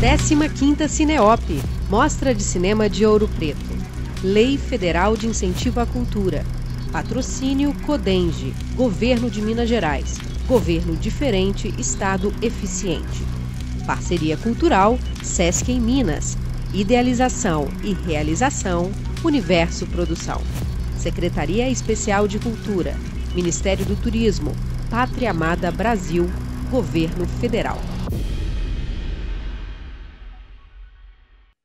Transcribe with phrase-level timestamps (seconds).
[0.00, 1.60] 15ª Cineop,
[1.90, 3.76] Mostra de Cinema de Ouro Preto.
[4.22, 6.46] Lei Federal de Incentivo à Cultura.
[6.92, 10.16] Patrocínio Codenge, Governo de Minas Gerais.
[10.46, 13.24] Governo diferente, Estado eficiente.
[13.88, 16.38] Parceria Cultural, Sesc em Minas.
[16.72, 18.92] Idealização e realização,
[19.24, 20.40] Universo Produção.
[20.96, 22.96] Secretaria Especial de Cultura,
[23.34, 24.54] Ministério do Turismo,
[24.88, 26.30] Pátria Amada Brasil,
[26.70, 27.97] Governo Federal.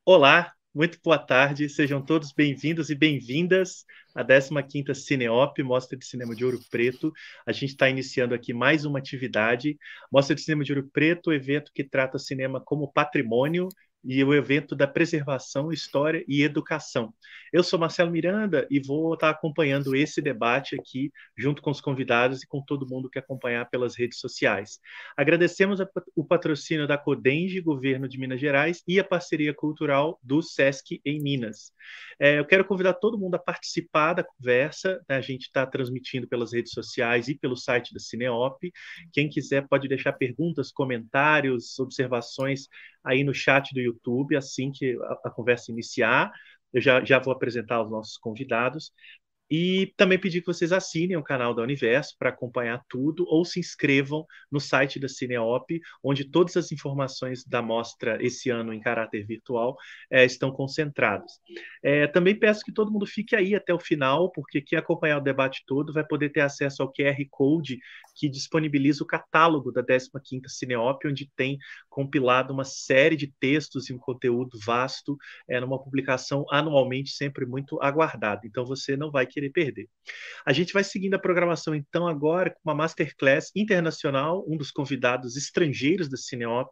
[0.06, 6.36] Olá, muito boa tarde, sejam todos bem-vindos e bem-vindas à 15ª Cineop, Mostra de Cinema
[6.36, 7.12] de Ouro Preto.
[7.46, 9.78] A gente está iniciando aqui mais uma atividade,
[10.12, 13.70] Mostra de Cinema de Ouro Preto, evento que trata cinema como patrimônio
[14.04, 17.14] e o evento da preservação, história e educação.
[17.52, 22.44] Eu sou Marcelo Miranda e vou estar acompanhando esse debate aqui junto com os convidados
[22.44, 24.80] e com todo mundo que acompanhar pelas redes sociais.
[25.16, 25.80] Agradecemos
[26.16, 31.22] o patrocínio da Codenge, Governo de Minas Gerais, e a parceria cultural do SESC em
[31.22, 31.72] Minas.
[32.20, 35.02] É, eu quero convidar todo mundo a participar da conversa.
[35.08, 35.16] Né?
[35.16, 38.72] A gente está transmitindo pelas redes sociais e pelo site da Cineop.
[39.12, 42.68] Quem quiser pode deixar perguntas, comentários, observações
[43.04, 46.32] aí no chat do YouTube, assim que a, a conversa iniciar.
[46.74, 48.92] Eu já, já vou apresentar os nossos convidados.
[49.56, 53.60] E também pedir que vocês assinem o canal da Universo para acompanhar tudo ou se
[53.60, 59.24] inscrevam no site da Cineop, onde todas as informações da mostra esse ano em caráter
[59.28, 59.78] virtual
[60.10, 61.34] é, estão concentradas.
[61.84, 65.24] É, também peço que todo mundo fique aí até o final, porque quem acompanhar o
[65.24, 67.78] debate todo vai poder ter acesso ao QR Code
[68.16, 71.60] que disponibiliza o catálogo da 15ª Cineop, onde tem
[71.92, 75.16] compilado uma série de textos e um conteúdo vasto,
[75.48, 78.42] é, numa publicação anualmente sempre muito aguardada.
[78.46, 79.88] Então você não vai querer perder.
[80.46, 85.36] A gente vai seguindo a programação então agora com uma masterclass internacional, um dos convidados
[85.36, 86.70] estrangeiros da Cineop,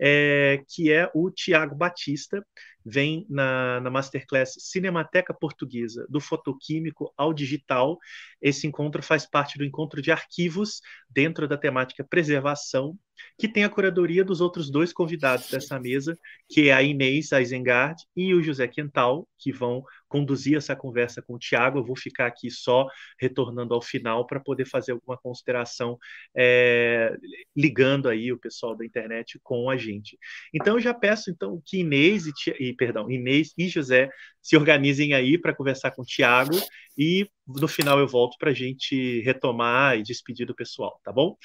[0.00, 2.44] é, que é o Tiago Batista,
[2.86, 7.98] vem na, na Masterclass Cinemateca Portuguesa, do fotoquímico ao digital.
[8.40, 12.96] Esse encontro faz parte do encontro de arquivos dentro da temática preservação,
[13.38, 16.18] que tem a curadoria dos outros dois convidados dessa mesa,
[16.48, 21.34] que é a Inês Isengard e o José Quental, que vão conduzir essa conversa com
[21.34, 21.78] o Tiago.
[21.78, 22.86] Eu vou ficar aqui só
[23.18, 25.98] retornando ao final para poder fazer alguma consideração
[26.36, 27.16] é,
[27.54, 30.18] ligando aí o pessoal da internet com a gente.
[30.54, 34.08] Então eu já peço então que Inês e, e perdão, Inês e José
[34.40, 36.56] se organizem aí para conversar com o Tiago
[36.96, 41.36] e no final eu volto para a gente retomar e despedir do pessoal, tá bom?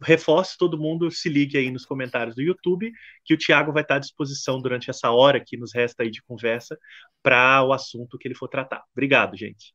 [0.00, 2.92] Reforço, todo mundo se ligue aí nos comentários do YouTube,
[3.24, 6.22] que o Tiago vai estar à disposição durante essa hora que nos resta aí de
[6.22, 6.78] conversa
[7.22, 8.84] para o assunto que ele for tratar.
[8.92, 9.74] Obrigado, gente.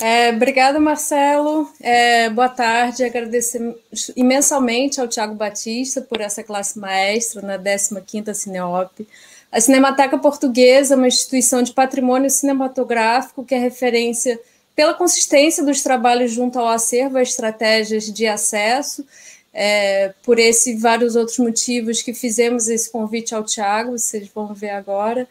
[0.00, 1.70] É, obrigada, Marcelo.
[1.80, 3.04] É, boa tarde.
[3.04, 3.60] Agradecer
[4.16, 9.06] imensamente ao Tiago Batista por essa classe maestra na 15ª Cineop.
[9.52, 14.40] A Cinemateca Portuguesa é uma instituição de patrimônio cinematográfico que é referência
[14.74, 19.06] pela consistência dos trabalhos junto ao acervo a estratégias de acesso,
[19.52, 24.54] é, por esse e vários outros motivos que fizemos esse convite ao Tiago, vocês vão
[24.54, 25.28] ver agora.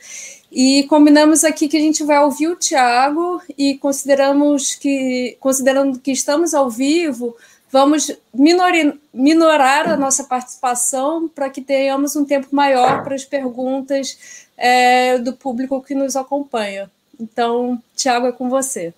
[0.52, 6.12] E combinamos aqui que a gente vai ouvir o Tiago e consideramos que, considerando que
[6.12, 7.36] estamos ao vivo,
[7.72, 15.18] vamos minorar a nossa participação para que tenhamos um tempo maior para as perguntas é,
[15.18, 16.92] do público que nos acompanha.
[17.20, 18.94] Então, Tiago, é com você.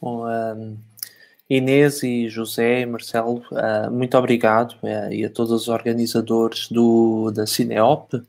[0.00, 0.76] Bom, um,
[1.48, 7.30] Inês e José e Marcelo, uh, muito obrigado uh, e a todos os organizadores do,
[7.30, 8.14] da Cineop.
[8.14, 8.24] Uh,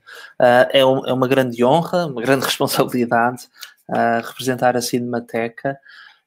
[0.71, 3.47] é, um, é, uma grande honra, uma grande responsabilidade
[4.25, 5.77] representar a Cinemateca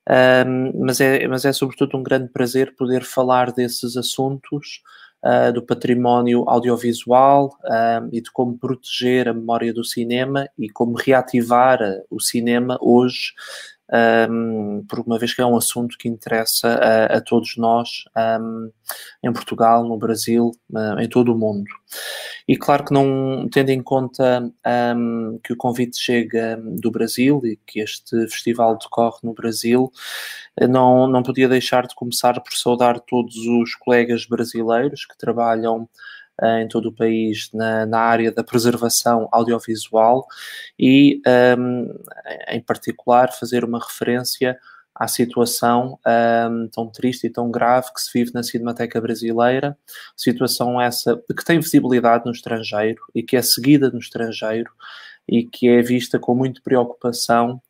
[0.09, 4.83] um, mas, é, mas é sobretudo um grande prazer poder falar desses assuntos,
[5.25, 10.97] uh, do património audiovisual um, e de como proteger a memória do cinema e como
[10.97, 11.81] reativar
[12.11, 13.33] o cinema hoje
[14.31, 18.05] um, por uma vez que é um assunto que interessa a, a todos nós
[18.41, 18.71] um,
[19.23, 21.69] em Portugal, no Brasil, uh, em todo o mundo.
[22.49, 24.43] E claro que não, tendo em conta
[25.43, 29.91] que o convite chega do Brasil e que este festival decorre no Brasil,
[30.69, 35.89] não, não podia deixar de começar por saudar todos os colegas brasileiros que trabalham
[36.61, 40.27] em todo o país na, na, área da preservação audiovisual
[40.79, 41.23] e,
[41.59, 41.89] um,
[42.49, 44.59] em particular, fazer uma referência
[44.95, 45.99] à situação
[46.51, 49.77] um, tão triste e tão grave que se vive na Cinemateca Brasileira,
[50.17, 54.71] situação essa que tem visibilidade no estrangeiro e que é seguida no estrangeiro
[55.29, 57.61] e que é vista com muita preocupação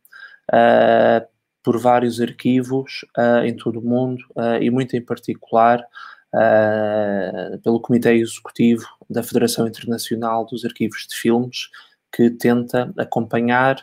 [0.52, 1.26] uh,
[1.62, 5.84] por vários arquivos uh, em todo o mundo uh, e muito em particular
[6.34, 11.68] uh, pelo Comitê Executivo da Federação Internacional dos Arquivos de Filmes,
[12.12, 13.76] que tenta acompanhar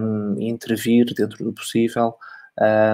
[0.00, 2.14] um, e intervir dentro do possível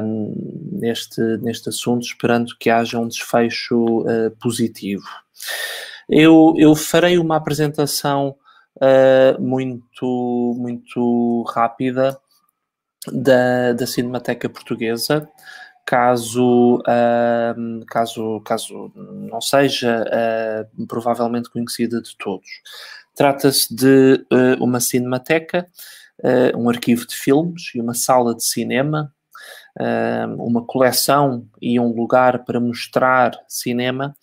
[0.02, 0.34] um,
[0.72, 5.06] neste, neste assunto, esperando que haja um desfecho uh, positivo.
[6.08, 8.36] Eu, eu farei uma apresentação
[8.76, 12.18] uh, muito, muito rápida
[13.12, 15.28] da, da Cinemateca Portuguesa,
[15.88, 22.46] caso, uh, caso, caso não seja uh, provavelmente conhecida de todos.
[23.17, 25.67] Trata-se de uh, uma cinemateca,
[26.56, 29.14] um arquivo de filmes e uma sala de cinema
[30.38, 34.14] uma coleção e um lugar para mostrar cinema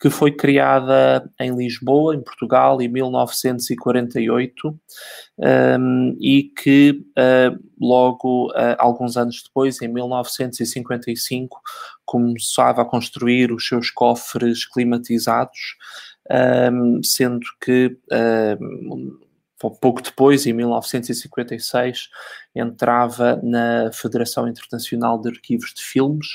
[0.00, 4.78] que foi criada em Lisboa, em Portugal, em 1948
[5.38, 11.60] um, e que uh, logo, uh, alguns anos depois, em 1955,
[12.04, 15.76] começava a construir os seus cofres climatizados,
[17.02, 17.96] sendo que
[19.68, 22.08] pouco depois, em 1956,
[22.54, 26.26] entrava na Federação Internacional de Arquivos de Filmes.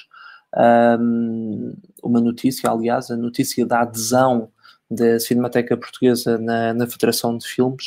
[0.55, 1.73] Um,
[2.03, 4.51] uma notícia, aliás, a notícia da adesão
[4.89, 7.85] da Cinemateca Portuguesa na, na Federação de Filmes,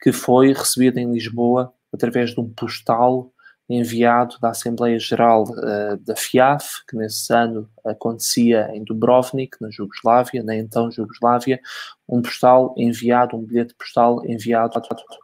[0.00, 3.32] que foi recebida em Lisboa através de um postal
[3.68, 10.42] enviado da Assembleia Geral uh, da FIAF, que nesse ano acontecia em Dubrovnik, na Jugoslávia,
[10.42, 11.60] na então Jugoslávia,
[12.08, 14.80] um postal enviado, um bilhete postal enviado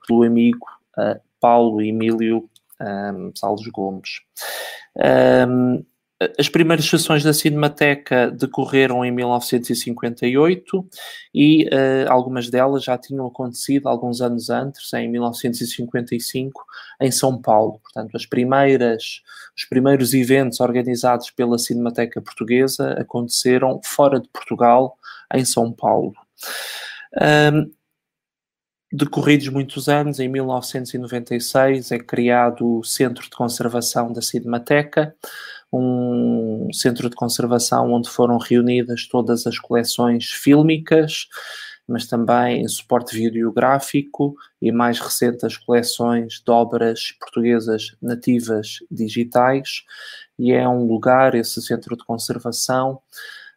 [0.07, 0.67] pelo amigo
[0.99, 2.49] uh, Paulo Emílio
[2.81, 4.21] um, eh, Salles Gomes.
[4.97, 5.85] Um,
[6.39, 10.87] as primeiras sessões da Cinemateca decorreram em 1958
[11.35, 16.65] e uh, algumas delas já tinham acontecido alguns anos antes, em 1955,
[17.01, 17.81] em São Paulo.
[17.83, 19.23] Portanto, as primeiras,
[19.57, 24.97] os primeiros eventos organizados pela Cinemateca Portuguesa aconteceram fora de Portugal,
[25.35, 26.13] em São Paulo.
[27.21, 27.71] Um,
[28.95, 35.17] Decorridos muitos anos, em 1996 é criado o Centro de Conservação da Cinemateca,
[35.73, 41.29] um centro de conservação onde foram reunidas todas as coleções fílmicas,
[41.89, 49.83] mas também em suporte videográfico e mais recente as coleções de obras portuguesas nativas digitais,
[50.39, 53.01] e é um lugar, esse centro de conservação,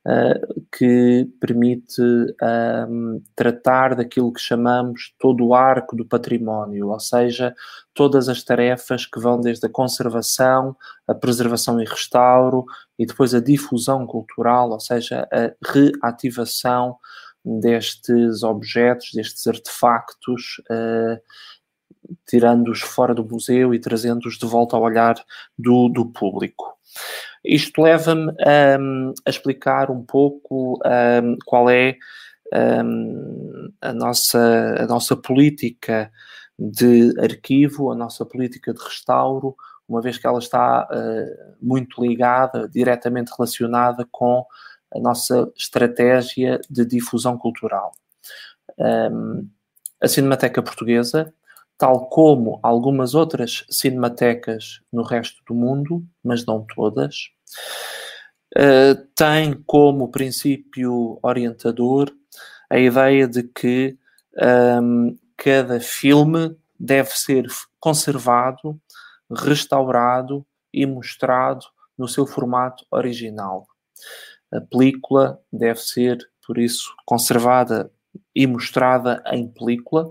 [0.06, 7.56] uh, que permite um, tratar daquilo que chamamos todo o arco do património, ou seja,
[7.94, 10.76] todas as tarefas que vão desde a conservação,
[11.08, 12.66] a preservação e restauro
[12.98, 16.98] e depois a difusão cultural, ou seja, a reativação
[17.44, 21.20] destes objetos, destes artefactos, uh,
[22.28, 25.16] tirando-os fora do museu e trazendo-os de volta ao olhar
[25.58, 26.76] do, do público.
[27.46, 28.32] Isto leva-me
[28.80, 31.96] um, a explicar um pouco um, qual é
[32.54, 36.12] um, a, nossa, a nossa política
[36.58, 39.56] de arquivo, a nossa política de restauro,
[39.88, 40.88] uma vez que ela está
[41.62, 44.44] muito ligada, diretamente relacionada com
[44.96, 47.92] a nossa estratégia de difusão cultural.
[50.02, 51.32] A Cinemateca Portuguesa
[51.78, 57.30] tal como algumas outras cinematecas no resto do mundo, mas não todas,
[58.58, 62.12] uh, tem como princípio orientador
[62.70, 63.98] a ideia de que
[64.38, 67.46] um, ehm, cada filme deve ser
[67.80, 68.80] conservado,
[69.32, 71.66] restaurado e mostrado
[71.98, 73.68] no seu formato original.
[74.52, 77.92] A película deve ser, por isso, conservada
[78.34, 80.10] e mostrada em película,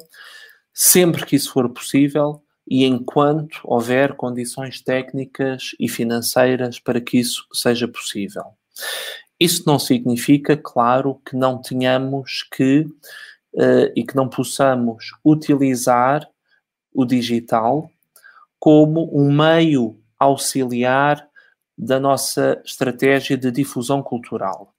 [0.75, 7.47] sempre que isso for possível e enquanto houver condições técnicas e financeiras para que isso
[7.53, 8.45] seja possível.
[9.39, 12.81] Isso não significa, claro, que não tenhamos que
[13.55, 16.29] uh, e que não possamos utilizar
[16.93, 17.91] o digital
[18.59, 21.29] como um meio auxiliar
[21.77, 24.74] da nossa estratégia de difusão cultural.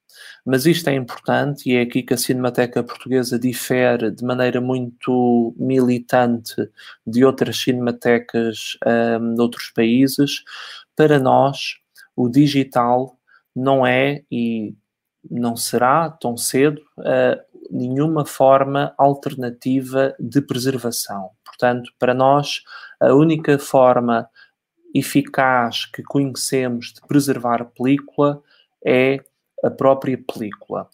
[0.45, 5.55] Mas isto é importante e é aqui que a Cinemateca Portuguesa difere de maneira muito
[5.57, 6.69] militante
[7.05, 8.77] de outras cinematecas
[9.19, 10.43] um, de outros países.
[10.95, 11.77] Para nós,
[12.15, 13.17] o digital
[13.55, 14.75] não é e
[15.29, 21.31] não será tão cedo uh, nenhuma forma alternativa de preservação.
[21.43, 22.61] Portanto, para nós,
[22.99, 24.29] a única forma
[24.93, 28.41] eficaz que conhecemos de preservar a película
[28.85, 29.19] é
[29.63, 30.89] a própria película.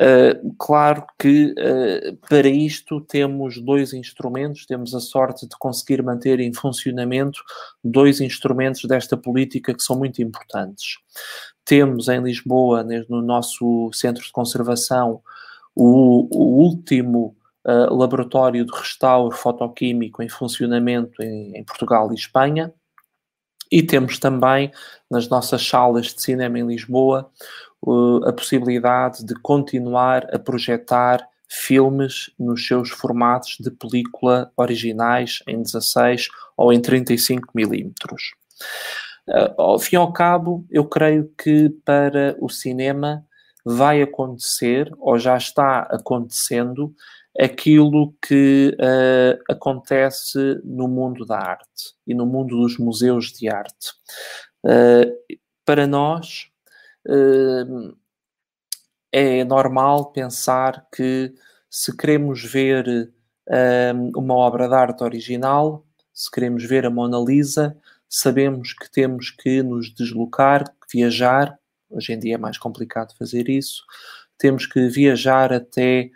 [0.00, 6.40] Uh, claro que uh, para isto temos dois instrumentos, temos a sorte de conseguir manter
[6.40, 7.42] em funcionamento
[7.84, 10.98] dois instrumentos desta política que são muito importantes.
[11.64, 15.20] temos em Lisboa, no nosso centro de conservação,
[15.74, 17.36] o, o último
[17.66, 22.72] uh, laboratório de restauro fotoquímico em funcionamento em, em, Portugal e Espanha.
[23.70, 24.70] E temos também
[25.10, 27.30] nas nossas salas de cinema em Lisboa
[27.82, 35.62] uh, a possibilidade de continuar a projetar filmes nos seus formatos de película originais em
[35.62, 38.32] 16 ou em 35 milímetros.
[39.28, 43.24] Uh, ao fim e ao cabo, eu creio que para o cinema
[43.64, 46.92] vai acontecer, ou já está acontecendo,
[47.38, 53.92] aquilo que uh, acontece no mundo da arte e no mundo dos museus de arte.
[54.64, 56.51] Uh, para nós,
[59.10, 61.34] é normal pensar que
[61.68, 63.12] se queremos ver
[64.14, 67.76] uma obra de arte original, se queremos ver a Mona Lisa,
[68.08, 71.58] sabemos que temos que nos deslocar, viajar.
[71.88, 73.84] Hoje em dia é mais complicado fazer isso.
[74.36, 76.10] Temos que viajar até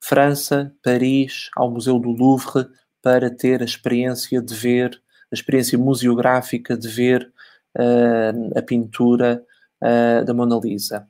[0.00, 2.66] França, Paris, ao Museu do Louvre,
[3.02, 7.32] para ter a experiência de ver, a experiência museográfica de ver
[7.76, 9.44] uh, a pintura
[9.82, 11.06] uh, da Mona Lisa.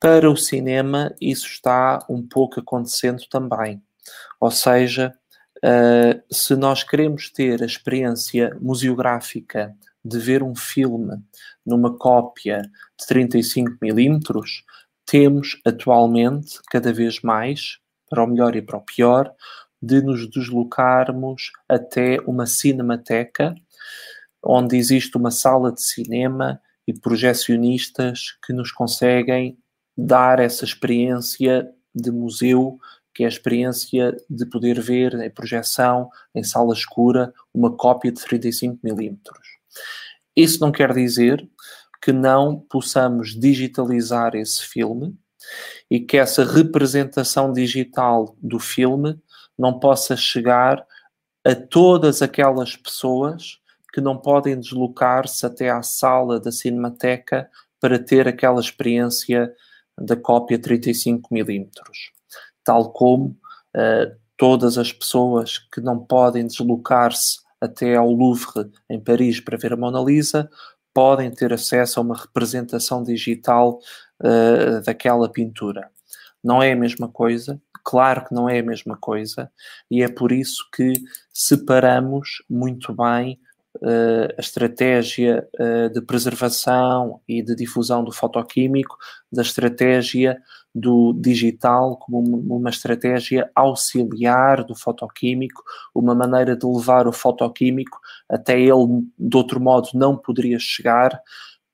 [0.00, 3.82] Para o cinema, isso está um pouco acontecendo também.
[4.38, 5.14] Ou seja,
[5.58, 11.16] uh, se nós queremos ter a experiência museográfica de ver um filme
[11.64, 12.60] numa cópia
[13.00, 14.62] de 35 milímetros,
[15.06, 17.78] temos atualmente, cada vez mais,
[18.10, 19.32] para o melhor e para o pior,
[19.80, 23.54] de nos deslocarmos até uma cinemateca,
[24.42, 29.58] onde existe uma sala de cinema e projecionistas que nos conseguem
[29.96, 32.78] dar essa experiência de museu,
[33.14, 38.20] que é a experiência de poder ver em projeção, em sala escura, uma cópia de
[38.20, 39.46] 35 milímetros.
[40.36, 41.48] Isso não quer dizer
[42.02, 45.16] que não possamos digitalizar esse filme
[45.90, 49.18] e que essa representação digital do filme
[49.56, 50.84] não possa chegar
[51.44, 53.60] a todas aquelas pessoas
[53.94, 57.48] que não podem deslocar-se até à sala da Cinemateca
[57.80, 59.54] para ter aquela experiência
[59.96, 61.68] da cópia 35mm.
[62.64, 63.26] Tal como
[63.76, 69.72] uh, todas as pessoas que não podem deslocar-se até ao Louvre em Paris para ver
[69.72, 70.50] a Mona Lisa
[70.92, 73.78] podem ter acesso a uma representação digital
[74.20, 75.88] uh, daquela pintura.
[76.42, 79.52] Não é a mesma coisa, claro que não é a mesma coisa,
[79.88, 80.94] e é por isso que
[81.32, 83.38] separamos muito bem
[83.82, 88.96] a estratégia uh, de preservação e de difusão do fotoquímico
[89.30, 90.40] da estratégia
[90.74, 95.62] do digital como uma estratégia auxiliar do fotoquímico,
[95.94, 101.20] uma maneira de levar o fotoquímico até ele, de outro modo, não poderia chegar,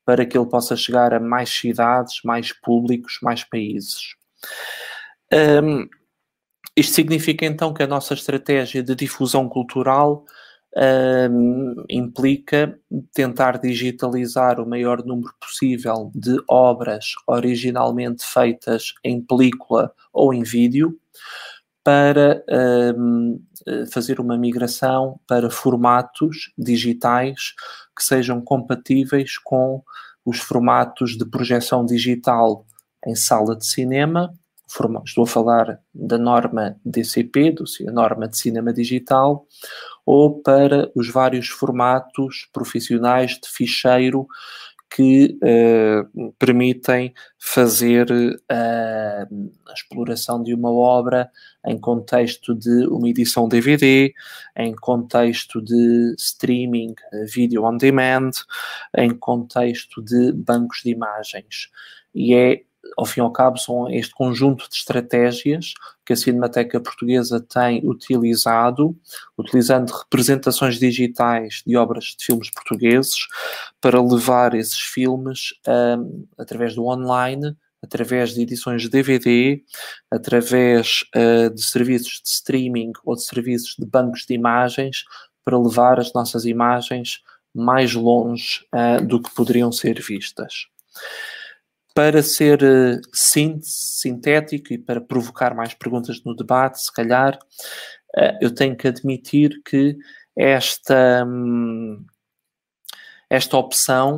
[0.05, 4.15] para que ele possa chegar a mais cidades, mais públicos, mais países.
[5.33, 5.89] Um,
[6.77, 10.25] isto significa então que a nossa estratégia de difusão cultural
[11.89, 12.79] implica
[13.13, 20.97] tentar digitalizar o maior número possível de obras originalmente feitas em película ou em vídeo
[21.83, 22.45] para
[22.97, 23.41] um,
[23.93, 27.55] fazer uma migração para formatos digitais
[27.97, 29.83] que sejam compatíveis com
[30.25, 32.67] os formatos de projeção digital
[33.07, 34.33] em sala de cinema.
[35.05, 39.47] Estou a falar da norma DCP, da norma de cinema digital,
[40.05, 44.27] ou para os vários formatos profissionais de ficheiro
[44.91, 51.31] que uh, permitem fazer uh, a exploração de uma obra
[51.65, 54.13] em contexto de uma edição DVD,
[54.57, 58.33] em contexto de streaming, uh, video on demand,
[58.99, 61.71] em contexto de bancos de imagens.
[62.13, 62.63] E é
[62.97, 67.87] ao fim e ao cabo, são este conjunto de estratégias que a Cinemateca Portuguesa tem
[67.87, 68.97] utilizado,
[69.39, 73.27] utilizando representações digitais de obras de filmes portugueses,
[73.81, 79.63] para levar esses filmes um, através do online, através de edições de DVD,
[80.11, 85.05] através uh, de serviços de streaming ou de serviços de bancos de imagens,
[85.45, 87.21] para levar as nossas imagens
[87.55, 90.67] mais longe uh, do que poderiam ser vistas
[92.01, 97.39] para ser uh, sintético e para provocar mais perguntas no debate, se calhar,
[98.17, 99.99] uh, eu tenho que admitir que
[100.35, 102.03] esta, um,
[103.29, 104.17] esta opção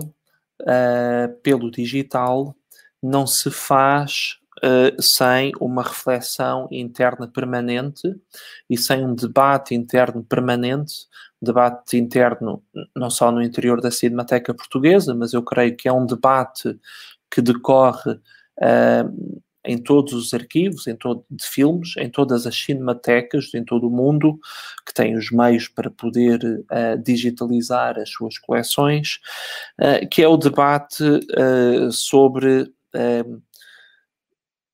[0.60, 2.54] uh, pelo digital
[3.02, 4.38] não se faz
[5.00, 8.14] sem uma reflexão interna permanente
[8.70, 11.08] e sem um debate interno permanente,
[11.40, 12.62] debate interno
[12.94, 16.78] não só no interior da Cinemateca Portuguesa, mas eu creio que é um debate
[17.32, 23.54] que decorre uh, em todos os arquivos em todo, de filmes, em todas as cinematecas
[23.54, 24.38] em todo o mundo,
[24.84, 29.18] que têm os meios para poder uh, digitalizar as suas coleções,
[29.80, 31.02] uh, que é o debate
[31.90, 32.70] sobre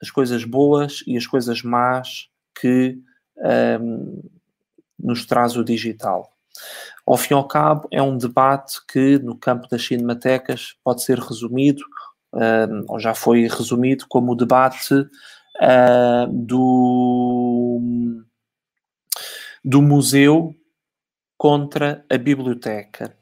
[0.02, 2.28] as coisas boas e as coisas más
[2.60, 2.98] que
[4.98, 6.28] nos traz o digital.
[7.06, 11.18] Ao fim e ao cabo, é um debate que, no campo das cinematecas, pode ser
[11.20, 11.84] resumido
[12.88, 17.80] ou já foi resumido como o debate uh, do,
[19.64, 20.54] do museu
[21.36, 23.16] contra a biblioteca.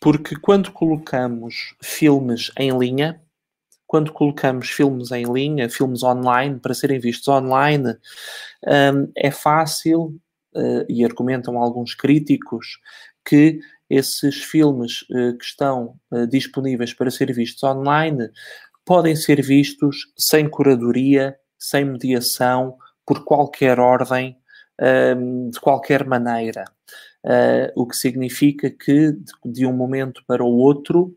[0.00, 3.20] Porque quando colocamos filmes em linha,
[3.86, 7.96] quando colocamos filmes em linha, filmes online, para serem vistos online,
[9.16, 10.16] é fácil,
[10.54, 12.78] uh, e argumentam alguns críticos,
[13.24, 13.60] que
[13.90, 18.30] esses filmes uh, que estão uh, disponíveis para ser vistos online
[18.86, 24.38] podem ser vistos sem curadoria, sem mediação, por qualquer ordem,
[25.16, 26.64] um, de qualquer maneira.
[27.24, 31.14] Uh, o que significa que, de, um momento para o outro,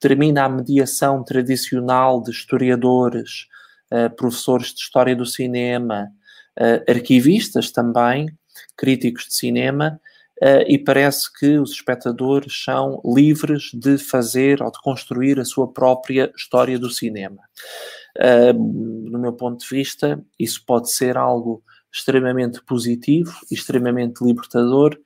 [0.00, 3.46] termina a mediação tradicional de historiadores,
[4.16, 6.08] professores de história do cinema,
[6.88, 8.26] arquivistas também,
[8.76, 10.00] críticos de cinema,
[10.42, 15.72] uh, e parece que os espectadores são livres de fazer ou de construir a sua
[15.72, 17.42] própria história do cinema.
[18.18, 18.52] Uh,
[19.10, 21.62] no meu ponto de vista, isso pode ser algo
[21.94, 24.98] extremamente positivo extremamente libertador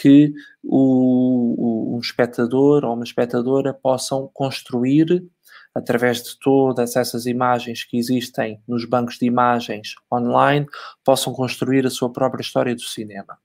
[0.00, 5.24] que o, o, um espectador ou uma espectadora possam construir
[5.74, 10.66] através de todas essas imagens que existem nos bancos de imagens online,
[11.04, 13.38] possam construir a sua própria história do cinema.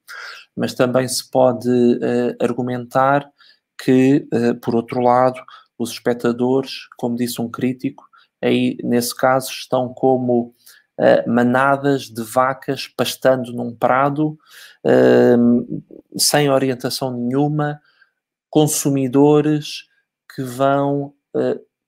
[0.55, 3.29] Mas também se pode uh, argumentar
[3.77, 5.41] que, uh, por outro lado,
[5.77, 8.05] os espectadores, como disse um crítico,
[8.41, 10.53] aí nesse caso estão como
[11.00, 14.38] uh, manadas de vacas pastando num prado,
[16.17, 17.80] sem orientação nenhuma,
[18.49, 19.86] consumidores
[20.36, 21.13] que vão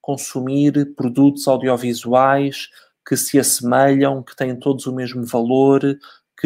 [0.01, 2.69] consumir produtos audiovisuais
[3.07, 5.81] que se assemelham, que têm todos o mesmo valor,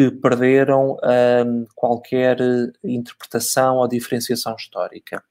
[0.00, 0.96] que perderam
[1.44, 2.38] um, qualquer
[2.82, 5.22] interpretação ou diferenciação histórica.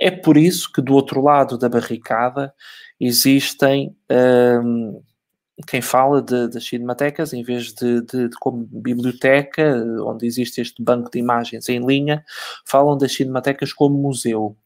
[0.00, 2.54] É por isso que do outro lado da barricada
[3.00, 3.96] existem
[4.62, 5.02] um,
[5.66, 11.10] quem fala das cinematecas, em vez de, de, de, como biblioteca, onde existe este banco
[11.10, 12.24] de imagens em linha,
[12.64, 14.56] falam das cinematecas como museu.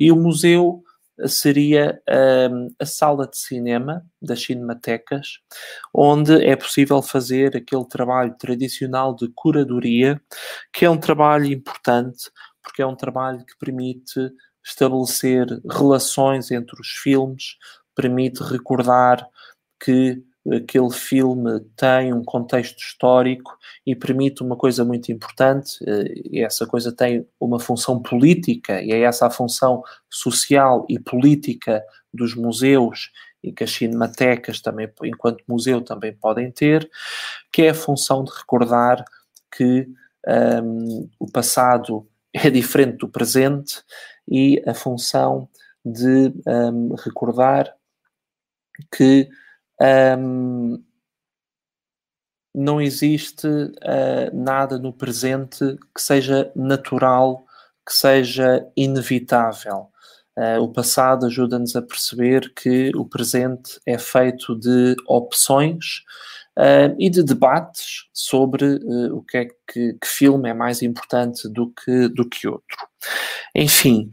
[0.00, 0.82] E o museu
[1.26, 2.00] seria
[2.50, 5.40] um, a sala de cinema das cinematecas,
[5.92, 10.20] onde é possível fazer aquele trabalho tradicional de curadoria,
[10.72, 12.30] que é um trabalho importante,
[12.62, 14.30] porque é um trabalho que permite
[14.64, 17.56] estabelecer relações entre os filmes,
[17.94, 19.26] permite recordar
[19.82, 23.56] que aquele filme tem um contexto histórico
[23.86, 28.92] e permite uma coisa muito importante, eh, e essa coisa tem uma função política, e
[28.92, 31.82] é essa a função social e política
[32.12, 33.10] dos museus
[33.42, 36.88] e que as cinematecas também, enquanto museu, também podem ter,
[37.52, 39.04] que é a função de recordar
[39.54, 39.88] que
[40.62, 43.82] um, o passado é diferente do presente
[44.26, 45.48] e a função
[45.84, 47.72] de um, recordar
[48.94, 49.28] que
[49.80, 50.82] um,
[52.54, 57.44] não existe uh, nada no presente que seja natural,
[57.86, 59.88] que seja inevitável.
[60.36, 66.02] Uh, o passado ajuda-nos a perceber que o presente é feito de opções
[66.58, 68.80] uh, e de debates sobre
[69.12, 72.76] o que é que, que, filme é mais importante do que, do que outro.
[73.54, 74.10] Enfim,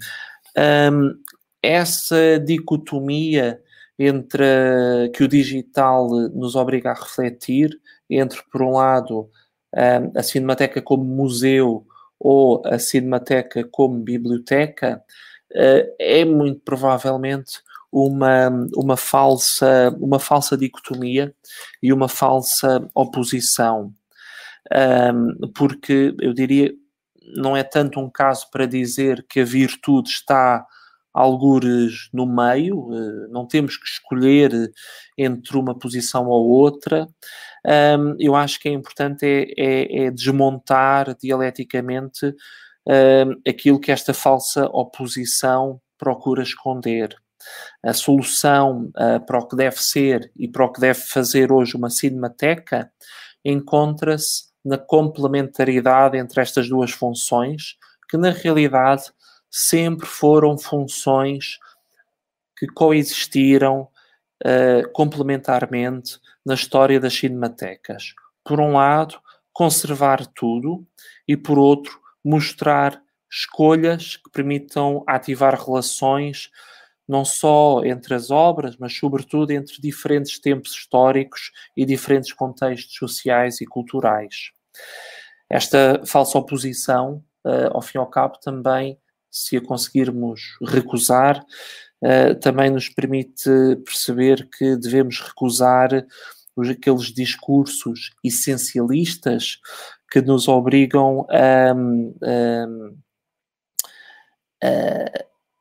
[0.92, 1.14] um,
[1.62, 3.60] essa dicotomia
[3.98, 7.80] entre que o digital nos obriga a refletir
[8.10, 9.30] entre, por um lado,
[10.16, 11.86] a Cinemateca como museu
[12.20, 15.04] ou a Cinemateca como biblioteca,
[15.54, 21.34] eh, é muito provavelmente uma, uma, falsa, uma falsa dicotomia
[21.82, 23.94] e uma falsa oposição.
[25.56, 26.74] porque eu diria,
[27.38, 30.66] não é tanto um caso para dizer que a virtude está
[31.16, 34.72] algures no meio, eh, não temos que escolher
[35.18, 37.08] entre uma posição ou outra.
[38.20, 42.34] eu acho que é importante é, é, é desmontar dialeticamente
[43.48, 47.16] aquilo que esta falsa oposição procura esconder.
[47.84, 51.76] a solução uh, para o que deve ser e para o que deve fazer hoje
[51.76, 52.92] uma cinemateca
[53.44, 57.76] encontra-se na complementaridade entre estas duas funções,
[58.10, 59.04] que na realidade
[59.58, 61.60] sempre foram funções
[62.58, 63.88] que coexistiram
[64.44, 68.14] uh, complementarmente na história das cinematecas.
[68.44, 69.18] Por um lado,
[69.54, 70.86] conservar tudo
[71.26, 76.52] e, por outro, mostrar escolhas que permitam ativar relações
[77.08, 83.62] não só entre as obras, mas sobretudo entre diferentes tempos históricos e diferentes contextos sociais
[83.62, 84.52] e culturais.
[85.50, 89.00] Esta falsa oposição, uh, ao fim e ao cabo, também,
[89.36, 91.46] se a conseguirmos recusar,
[92.02, 93.50] uh, também nos permite
[93.86, 96.06] perceber que devemos recusar
[96.72, 99.60] aqueles discursos essencialistas
[100.10, 101.74] que nos obrigam a,
[104.64, 105.12] a,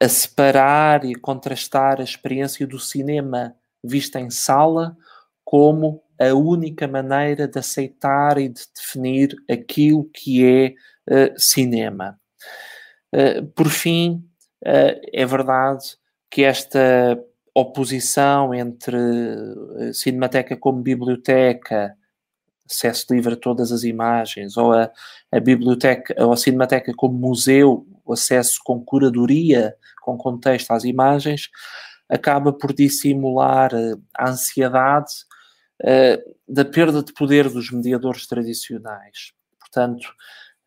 [0.00, 4.96] a separar e contrastar a experiência do cinema vista em sala
[5.44, 10.74] como a única maneira de aceitar e de definir aquilo que é
[11.10, 12.16] uh, cinema.
[13.14, 14.24] Uh, por fim,
[14.66, 15.84] uh, é verdade
[16.28, 17.16] que esta
[17.54, 18.98] oposição entre
[19.92, 21.96] Cinemateca como biblioteca,
[22.68, 24.90] acesso livre a todas as imagens, ou a,
[25.30, 31.48] a biblioteca, ou a Cinemateca como museu, acesso com curadoria, com contexto às imagens,
[32.08, 33.70] acaba por dissimular
[34.14, 35.12] a ansiedade
[35.82, 39.32] uh, da perda de poder dos mediadores tradicionais.
[39.58, 40.08] Portanto,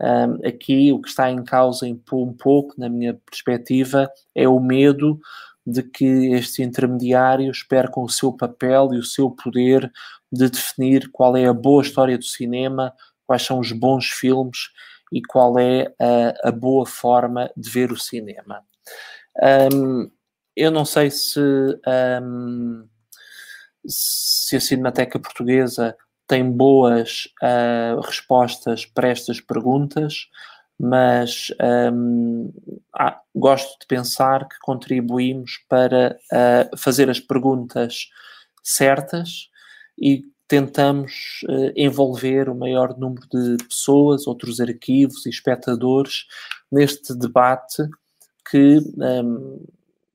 [0.01, 5.19] um, aqui o que está em causa um pouco, na minha perspectiva, é o medo
[5.65, 9.91] de que estes intermediários percam o seu papel e o seu poder
[10.31, 12.93] de definir qual é a boa história do cinema,
[13.25, 14.69] quais são os bons filmes
[15.11, 18.63] e qual é a, a boa forma de ver o cinema.
[19.73, 20.09] Um,
[20.55, 21.39] eu não sei se,
[22.23, 22.87] um,
[23.85, 25.95] se a Cinemateca Portuguesa
[26.27, 30.27] tem boas uh, respostas para estas perguntas
[30.79, 31.51] mas
[31.91, 32.53] um,
[32.93, 38.09] ah, gosto de pensar que contribuímos para uh, fazer as perguntas
[38.63, 39.49] certas
[39.97, 46.25] e tentamos uh, envolver o maior número de pessoas, outros arquivos e espectadores
[46.71, 47.83] neste debate
[48.49, 49.65] que um,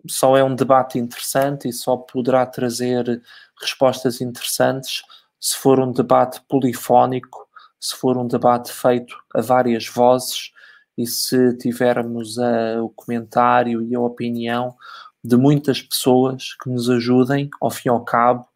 [0.08, 3.20] só é um debate interessante e só poderá trazer
[3.60, 5.02] respostas interessantes
[5.42, 7.42] se for um debate polifónico
[7.82, 10.52] se for um debate feito a várias vozes
[10.96, 14.76] e se tivermos uh, o comentário e a opinião
[15.22, 18.46] de muitas pessoas que nos ajudem, ao fim e ao cabo,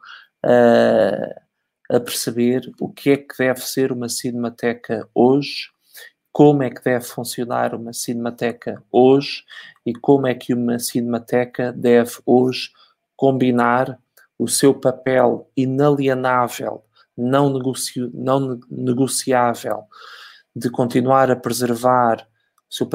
[0.45, 1.41] uh,
[1.91, 5.71] a perceber o que é que deve ser uma cinemateca hoje,
[6.33, 9.43] como é que deve funcionar uma cinemateca hoje
[9.85, 12.71] e como é que uma cinemateca deve hoje
[13.17, 13.99] combinar
[14.39, 16.85] o seu papel inalienável
[17.17, 19.85] não, negocio, não negociável
[20.55, 22.27] de continuar a preservar
[22.71, 22.89] o seu,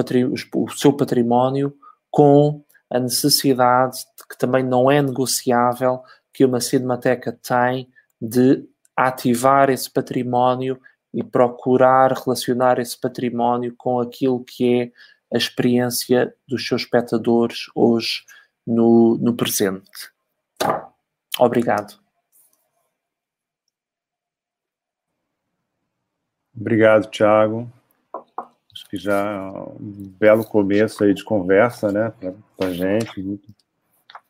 [0.56, 1.75] o seu património
[2.10, 6.01] com a necessidade que também não é negociável
[6.34, 7.89] que uma cinemateca tem
[8.21, 8.63] de
[8.95, 10.80] ativar esse património
[11.13, 14.91] e procurar relacionar esse património com aquilo que é
[15.34, 18.23] a experiência dos seus espectadores hoje
[18.65, 20.12] no, no presente.
[21.39, 22.00] Obrigado.
[26.56, 27.72] Obrigado, Tiago.
[28.74, 32.13] Acho que já é um belo começo aí de conversa, né,
[32.58, 33.39] para a gente.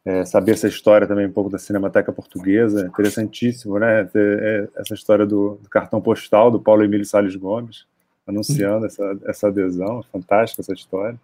[0.04, 4.10] É, saber essa história também um pouco da Cinemateca Portuguesa, interessantíssimo, né?
[4.16, 7.86] É, essa história do, do, cartão postal do Paulo Emílio Salles Gomes,
[8.26, 11.20] anunciando essa, essa adesão, fantástica essa história.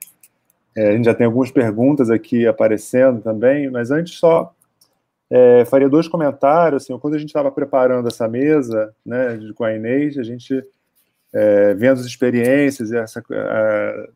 [0.75, 4.53] É, a gente já tem algumas perguntas aqui aparecendo também, mas antes só
[5.29, 6.83] é, faria dois comentários.
[6.83, 10.63] Assim, quando a gente estava preparando essa mesa né, com a Inês, a gente
[11.33, 14.09] é, vendo as experiências essa, é,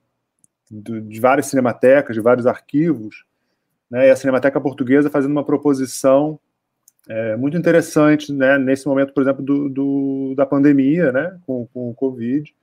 [0.71, 3.25] de várias cinematecas, de vários arquivos,
[3.89, 6.39] né, e a Cinemateca Portuguesa fazendo uma proposição
[7.09, 11.89] é, muito interessante, né, nesse momento, por exemplo, do, do da pandemia, né, com, com
[11.89, 12.53] o Covid.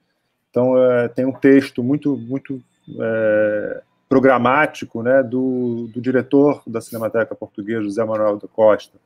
[0.51, 2.63] Então, é, tem um texto muito, muito
[2.99, 8.99] é, programático, né, do, do diretor da Cinemateca Portuguesa, José Manuel da Costa,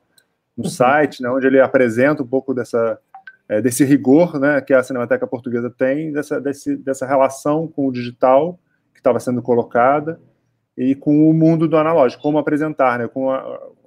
[0.57, 0.71] no uhum.
[0.71, 2.99] site, né, onde ele apresenta um pouco dessa
[3.49, 7.93] é, desse rigor né, que a Cinemateca Portuguesa tem, dessa, desse, dessa relação com o
[7.93, 8.59] digital
[8.95, 10.19] que estava sendo colocada
[10.77, 13.39] e com o mundo do analógico, como apresentar, né, com a,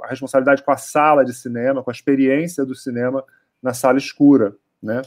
[0.04, 3.24] a, responsabilidade com a sala de cinema, com a experiência do cinema
[3.62, 4.56] na sala escura.
[4.84, 5.02] Né?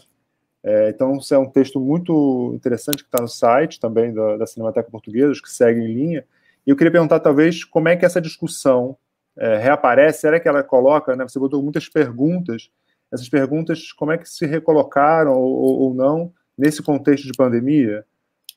[0.68, 4.46] É, então, isso é um texto muito interessante que está no site também da, da
[4.46, 6.26] Cinemateca Portuguesa, que segue em linha.
[6.66, 8.94] E eu queria perguntar, talvez, como é que essa discussão
[9.34, 10.20] é, reaparece?
[10.20, 12.70] Será que ela coloca, né, você botou muitas perguntas,
[13.10, 18.04] essas perguntas, como é que se recolocaram ou, ou não nesse contexto de pandemia?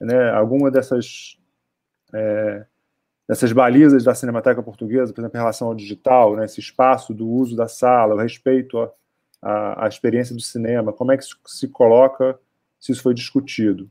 [0.02, 1.38] Né, alguma dessas,
[2.14, 2.66] é,
[3.56, 7.56] balizas da Cinemateca Portuguesa, por exemplo, em relação ao digital, né, esse espaço do uso
[7.56, 8.78] da sala, o respeito
[9.42, 12.38] à, à experiência do cinema, como é que se coloca
[12.80, 13.90] se isso foi discutido?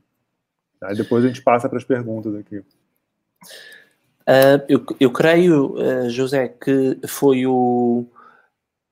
[0.95, 2.57] Depois a gente passa para as perguntas aqui.
[4.27, 8.07] Uh, eu, eu, creio, uh, José, que foi o,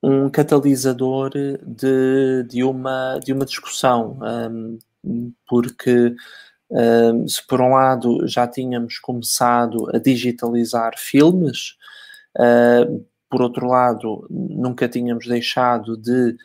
[0.01, 4.19] um catalisador de, de, uma, de uma discussão,
[5.03, 6.15] um, porque
[6.69, 11.75] um, se por um lado já tínhamos começado a digitalizar filmes,
[12.37, 16.35] uh, por outro lado, nunca tínhamos deixado de,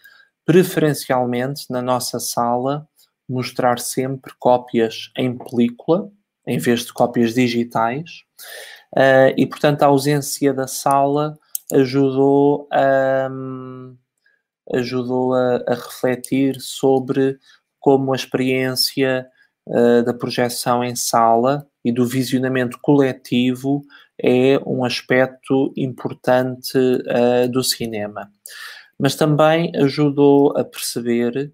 [0.45, 2.87] preferencialmente, na nossa sala,
[3.29, 6.11] mostrar sempre cópias em película,
[6.47, 8.23] em vez de cópias digitais,
[8.95, 11.39] uh, e portanto a ausência da sala
[11.73, 13.31] ajudou a,
[14.75, 17.39] ajudou a, a refletir sobre
[17.81, 19.27] como a experiência
[19.67, 23.83] uh, da projeção em sala e do visionamento coletivo
[24.19, 28.31] é um aspecto importante uh, do cinema.
[28.99, 31.53] Mas também ajudou a perceber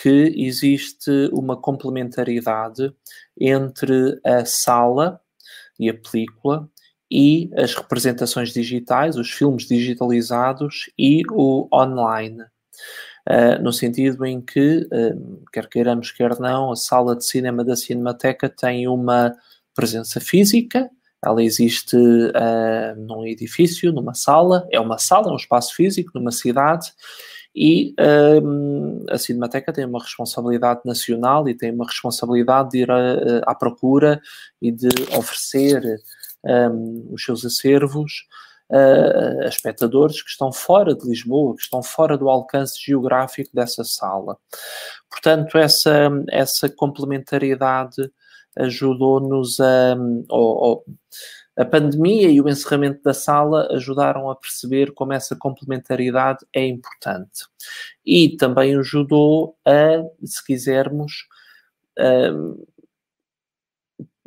[0.00, 2.92] que existe uma complementaridade
[3.38, 5.20] entre a sala
[5.78, 6.68] e a película
[7.10, 12.42] e as representações digitais, os filmes digitalizados e o online.
[13.28, 17.76] Uh, no sentido em que, uh, quer queiramos, quer não, a sala de cinema da
[17.76, 19.34] Cinemateca tem uma
[19.74, 20.90] presença física,
[21.24, 26.30] ela existe uh, num edifício, numa sala, é uma sala, é um espaço físico, numa
[26.30, 26.92] cidade,
[27.54, 27.94] e
[28.42, 33.54] um, a Cinemateca tem uma responsabilidade nacional e tem uma responsabilidade de ir a, à
[33.54, 34.20] procura
[34.62, 35.82] e de oferecer
[36.44, 38.12] um, os seus acervos
[38.70, 43.82] a, a espectadores que estão fora de Lisboa, que estão fora do alcance geográfico dessa
[43.82, 44.36] sala.
[45.10, 48.08] Portanto, essa, essa complementariedade
[48.58, 49.96] ajudou-nos a.
[50.28, 50.84] Ou, ou,
[51.56, 57.46] a pandemia e o encerramento da sala ajudaram a perceber como essa complementaridade é importante.
[58.06, 61.26] E também ajudou a, se quisermos,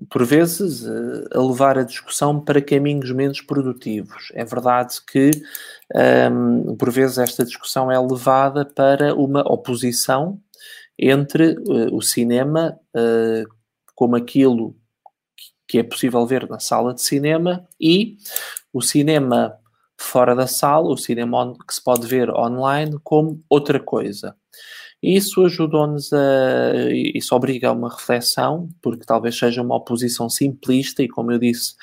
[0.10, 0.86] por vezes,
[1.34, 4.30] a levar a discussão para caminhos menos produtivos.
[4.34, 5.32] É verdade que,
[6.78, 10.38] por vezes, esta discussão é levada para uma oposição
[11.02, 13.61] entre uh, o cinema uh,
[14.02, 14.76] como aquilo
[15.68, 18.18] que é possível ver na sala de cinema e
[18.74, 19.56] o cinema
[19.96, 24.36] fora da sala, o cinema que se pode ver online como outra coisa.
[25.02, 26.92] Isso ajudou-nos a.
[26.92, 31.74] Isso obriga a uma reflexão, porque talvez seja uma oposição simplista e, como eu disse,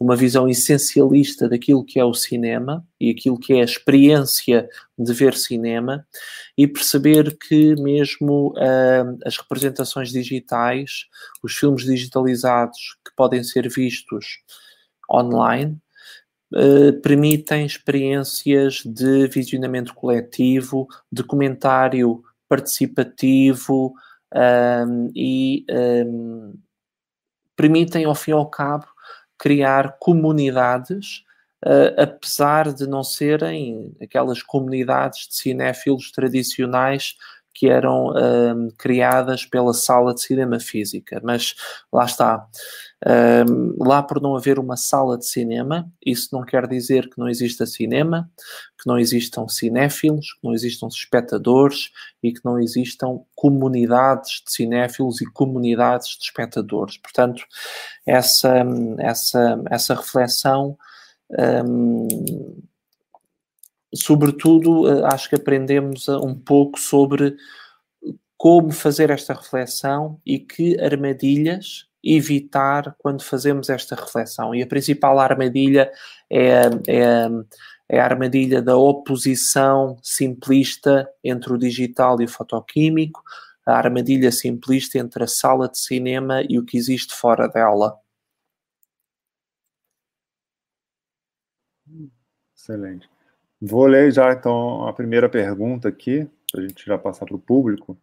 [0.00, 5.12] uma visão essencialista daquilo que é o cinema e aquilo que é a experiência de
[5.12, 6.06] ver cinema
[6.56, 11.06] e perceber que, mesmo uh, as representações digitais,
[11.42, 14.38] os filmes digitalizados que podem ser vistos
[15.10, 15.76] online,
[16.50, 23.94] Uh, permitem experiências de visionamento coletivo, de comentário participativo
[24.34, 26.54] um, e um,
[27.56, 28.86] permitem, ao fim e ao cabo,
[29.38, 31.24] criar comunidades,
[31.64, 37.16] uh, apesar de não serem aquelas comunidades de cinéfilos tradicionais
[37.54, 41.20] que eram um, criadas pela sala de cinema física.
[41.24, 41.56] Mas
[41.92, 42.46] lá está.
[43.06, 47.28] Um, lá por não haver uma sala de cinema, isso não quer dizer que não
[47.28, 48.28] exista cinema,
[48.76, 55.20] que não existam cinéfilos, que não existam espectadores e que não existam comunidades de cinéfilos
[55.20, 56.96] e comunidades de espectadores.
[56.98, 57.44] Portanto,
[58.04, 58.64] essa,
[58.98, 60.76] essa, essa reflexão,
[61.64, 62.08] um,
[63.94, 67.36] sobretudo, acho que aprendemos um pouco sobre
[68.36, 74.54] como fazer esta reflexão e que armadilhas evitar quando fazemos esta reflexão.
[74.54, 75.90] E a principal armadilha
[76.30, 77.28] é, é,
[77.88, 83.22] é, a armadilha da oposição simplista entre o digital e o fotoquímico,
[83.66, 87.98] a armadilha simplista entre a sala de cinema e o que existe fora dela.
[92.54, 93.08] Excelente.
[93.60, 97.38] Vou ler já então a primeira pergunta aqui, para a gente já passar para o
[97.38, 97.98] público.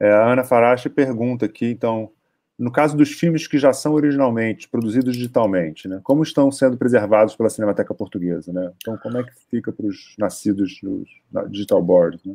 [0.00, 2.12] É, a Ana Farache pergunta aqui, então,
[2.58, 7.36] no caso dos filmes que já são originalmente produzidos digitalmente, né, como estão sendo preservados
[7.36, 8.52] pela Cinemateca Portuguesa?
[8.52, 8.72] Né?
[8.76, 11.08] Então, como é que fica para os nascidos nos
[11.50, 12.24] digital boards?
[12.24, 12.34] Né?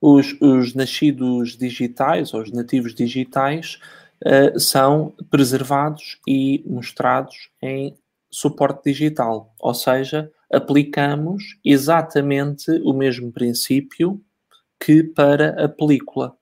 [0.00, 3.78] Os, os, nascidos digitais, ou os nativos digitais,
[4.24, 7.96] uh, são preservados e mostrados em
[8.30, 14.20] suporte digital, ou seja, aplicamos exatamente o mesmo princípio
[14.78, 16.36] que para a película.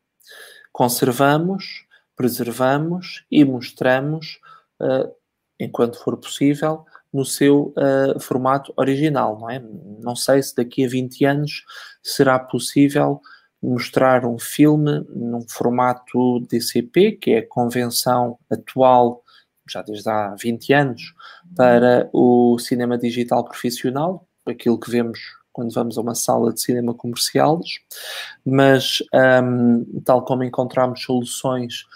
[0.72, 1.85] Conservamos,
[2.16, 4.40] preservamos e mostramos,
[4.80, 5.12] uh,
[5.60, 9.62] enquanto for possível, no seu uh, formato original, não é?
[10.00, 11.64] Não sei se daqui a 20 anos
[12.02, 13.20] será possível
[13.62, 19.22] mostrar um filme num formato DCP, que é a convenção atual,
[19.68, 21.14] já desde há 20 anos,
[21.56, 25.18] para o cinema digital profissional, aquilo que vemos
[25.56, 27.80] quando vamos a uma sala de cinema comerciais,
[28.44, 29.02] mas
[29.42, 31.86] um, tal como encontramos soluções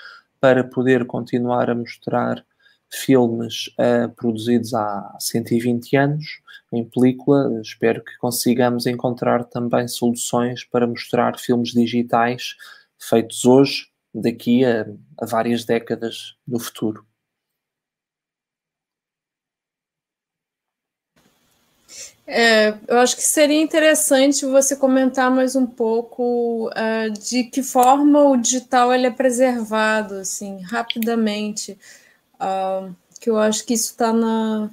[0.40, 2.42] para poder continuar a mostrar
[2.90, 6.24] filmes uh, produzidos há 120 anos
[6.72, 12.54] em película, espero que consigamos encontrar também soluções para mostrar filmes digitais
[12.98, 14.86] feitos hoje, daqui a,
[15.20, 17.04] a várias décadas no futuro.
[22.26, 28.22] É, eu acho que seria interessante você comentar mais um pouco uh, de que forma
[28.22, 31.76] o digital ele é preservado, assim, rapidamente.
[32.36, 34.70] Uh, que eu acho que isso está na,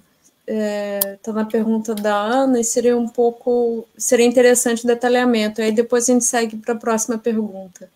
[0.47, 5.61] é, tá na pergunta da Ana e seria um pouco seria interessante o detalhamento.
[5.61, 7.89] Aí depois a gente segue para a próxima pergunta.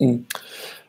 [0.00, 0.24] Hum.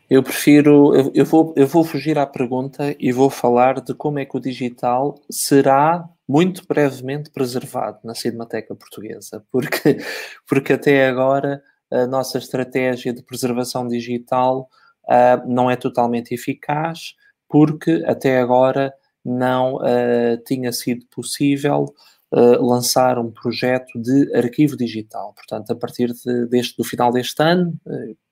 [0.10, 4.18] Eu prefiro, eu, eu, vou, eu vou fugir à pergunta e vou falar de como
[4.18, 9.98] é que o digital será muito brevemente preservado na Cinemateca Portuguesa, porque,
[10.48, 11.60] porque até agora
[11.92, 14.70] a nossa estratégia de preservação digital
[15.06, 17.16] uh, não é totalmente eficaz,
[17.48, 18.94] porque até agora
[19.26, 21.96] não uh, tinha sido possível
[22.32, 25.34] uh, lançar um projeto de arquivo digital.
[25.34, 27.74] Portanto, a partir de, deste, do final deste ano,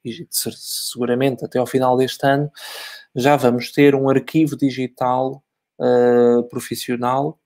[0.06, 2.52] e seguramente até ao final deste ano,
[3.16, 5.44] já vamos ter um arquivo digital
[6.50, 7.40] profissional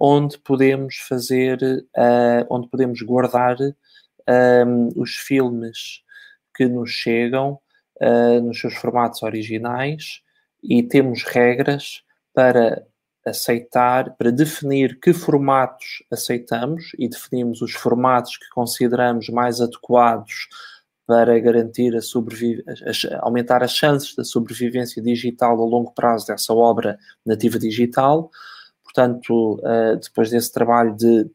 [0.00, 1.58] onde podemos fazer,
[2.48, 6.02] onde podemos guardar um, os filmes
[6.54, 7.58] que nos chegam
[8.42, 10.22] nos seus formatos originais
[10.62, 12.86] e temos regras para
[13.26, 20.48] aceitar, para definir que formatos aceitamos e definimos os formatos que consideramos mais adequados
[21.06, 26.98] para garantir a sobrevivência, aumentar as chances da sobrevivência digital a longo prazo dessa obra
[27.24, 28.30] nativa digital.
[28.88, 31.30] Portanto, eh, depois desse trabalho de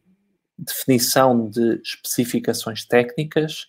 [0.57, 3.67] definição de especificações técnicas,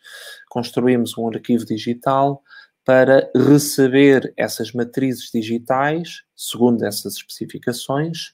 [0.49, 2.43] construímos um arquivo digital
[2.83, 8.33] para receber essas matrizes digitais, segundo essas especificações.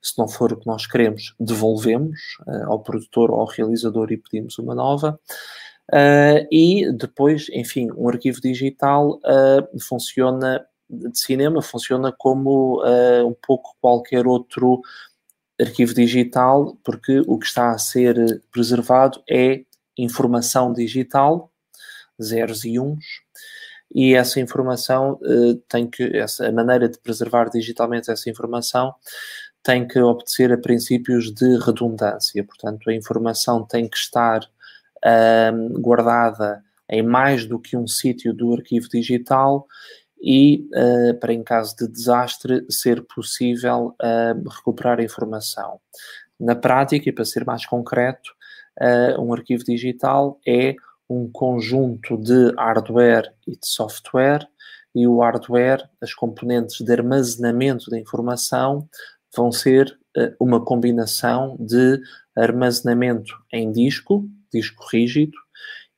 [0.00, 4.16] Se não for o que nós queremos, devolvemos uh, ao produtor ou ao realizador e
[4.16, 5.18] pedimos uma nova.
[5.90, 12.82] Uh, e depois, enfim, um arquivo digital uh, funciona de cinema funciona como
[13.26, 14.82] um pouco qualquer outro
[15.60, 19.64] arquivo digital, porque o que está a ser preservado é
[19.96, 21.50] informação digital,
[22.20, 23.04] zeros e uns,
[23.94, 28.92] e essa informação uh, tem que, essa, a maneira de preservar digitalmente essa informação
[29.62, 32.44] tem que obedecer a princípios de redundância.
[32.44, 38.52] Portanto, a informação tem que estar uh, guardada em mais do que um sítio do
[38.52, 39.66] arquivo digital
[40.20, 43.94] e, uh, para em caso de desastre, ser possível
[44.48, 45.80] recuperar a informação.
[46.38, 48.30] Na prática, e para ser mais concreto,
[49.20, 50.74] um arquivo digital é
[51.08, 54.46] um conjunto de hardware e de software,
[54.94, 58.88] e o hardware, as componentes de armazenamento da informação,
[59.36, 62.00] vão ser uh, uma combinação de
[62.36, 65.36] armazenamento em disco, disco rígido,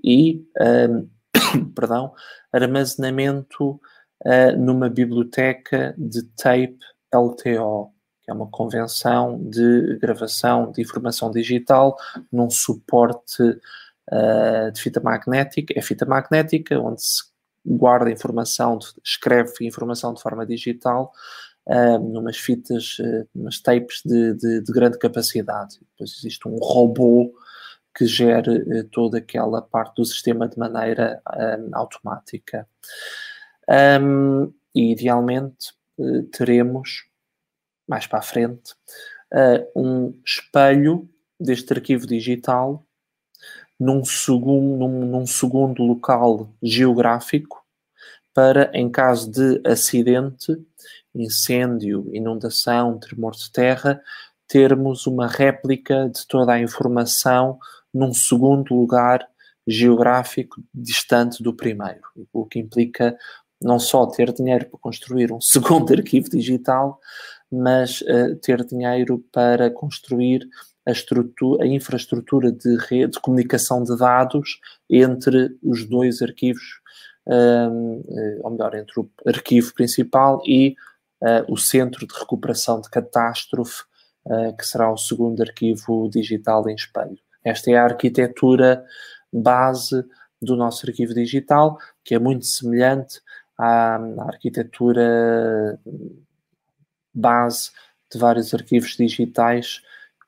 [0.03, 0.45] e,
[0.89, 1.09] um,
[1.75, 2.15] perdão,
[2.53, 3.81] armazenamento
[4.25, 6.79] uh, numa biblioteca de tape
[7.15, 11.97] LTO, que é uma convenção de gravação de informação digital
[12.33, 17.25] num suporte uh, de fita magnética, é fita magnética, onde se
[17.65, 21.13] guarda informação, escreve informação de forma digital,
[22.13, 22.97] numas fitas,
[23.35, 25.81] numas tapes de, de, de, grande capacidade.
[25.81, 27.35] Depois existe um robô
[27.93, 31.21] que gere toda aquela parte do sistema de maneira
[31.73, 32.69] automática.
[33.69, 35.75] Um, e idealmente
[36.33, 37.07] teremos,
[37.89, 38.75] mais para a frente,
[39.75, 41.09] um espelho
[41.39, 42.85] deste arquivo digital
[43.79, 47.65] num segundo, num, num segundo local geográfico
[48.33, 50.57] para, em caso de acidente,
[51.15, 54.01] incêndio, inundação, tremor de terra,
[54.47, 57.59] termos uma réplica de toda a informação
[57.93, 59.27] num segundo lugar
[59.67, 62.03] geográfico distante do primeiro,
[62.33, 63.17] o que implica
[63.63, 67.01] não só ter dinheiro para construir um segundo arquivo digital,
[67.51, 70.49] mas uh, ter dinheiro para construir
[70.87, 70.93] a,
[71.63, 76.81] a infraestrutura de, rede, de comunicação de dados entre os dois arquivos,
[77.27, 78.03] um,
[78.43, 80.77] ou melhor, entre o arquivo principal e
[81.23, 83.83] uh, o centro de recuperação de catástrofe,
[84.27, 87.19] uh, que será o segundo arquivo digital em espelho.
[87.45, 88.85] Esta é a arquitetura
[89.33, 90.05] base
[90.41, 93.21] do nosso arquivo digital, que é muito semelhante
[93.59, 95.79] à, à arquitetura
[97.15, 97.71] base
[98.13, 99.83] de vários arquivos digitais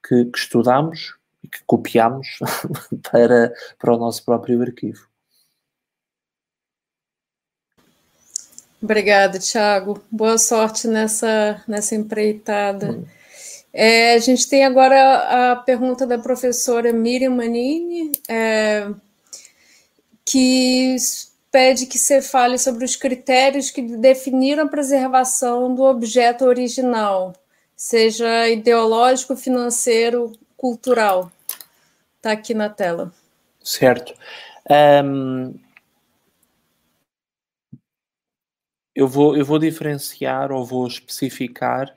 [0.06, 2.38] que, que estudamos e que copiamos
[3.10, 5.06] para, para o nosso próprio arquivo.
[8.80, 10.00] Obrigada, Tiago.
[10.10, 12.92] Boa sorte nessa, nessa empreitada.
[12.92, 13.04] Hum.
[13.72, 18.88] É, a gente tem agora a pergunta da professora Miriam Manini, é,
[20.24, 20.96] que
[21.50, 27.32] pede que você fale sobre os critérios que definiram a preservação do objeto original,
[27.76, 31.30] seja ideológico, financeiro, cultural.
[32.16, 33.12] Está aqui na tela.
[33.62, 34.12] Certo.
[35.04, 35.54] Um,
[38.94, 41.96] eu, vou, eu vou diferenciar ou vou especificar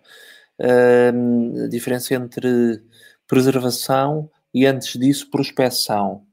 [1.14, 2.84] um, a diferença entre
[3.28, 6.26] preservação e, antes disso, prospecção.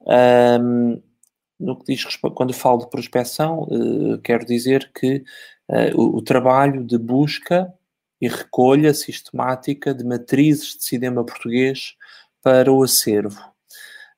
[0.00, 1.02] Um,
[1.58, 5.24] no que diz respeito, quando falo de prospecção, uh, quero dizer que
[5.68, 7.72] uh, o, o, trabalho de busca
[8.20, 11.94] e recolha sistemática de matrizes de cinema português
[12.42, 13.40] para o acervo.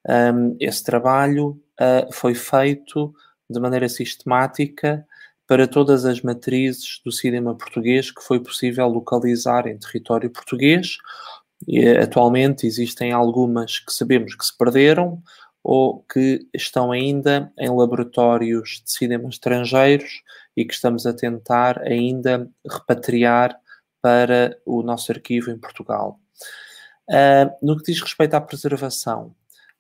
[0.06, 3.14] Um, esse trabalho uh, foi feito
[3.48, 5.06] de maneira sistemática
[5.46, 10.96] para todas as matrizes do cinema português que foi possível localizar em território português.
[11.66, 15.22] E, atualmente existem algumas que sabemos que se perderam,
[15.62, 20.22] ou que estão ainda em laboratórios de cinema estrangeiros
[20.56, 23.58] e que estamos a tentar ainda repatriar
[24.00, 26.18] para o nosso arquivo em Portugal.
[27.08, 29.34] Uh, no que diz respeito à preservação,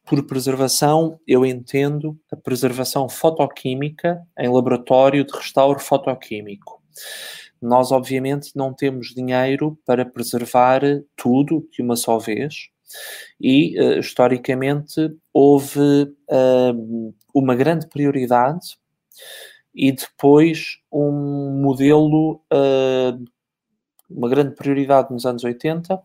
[0.04, 6.82] por preservação eu entendo a preservação fotoquímica em laboratório de restauro fotoquímico.
[7.62, 10.80] Nós, obviamente, não temos dinheiro para preservar
[11.14, 12.70] tudo de uma só vez,
[13.40, 18.78] e, uh, historicamente, houve uh, uma grande prioridade
[19.74, 23.24] e depois um modelo, uh,
[24.08, 26.00] uma grande prioridade nos anos 80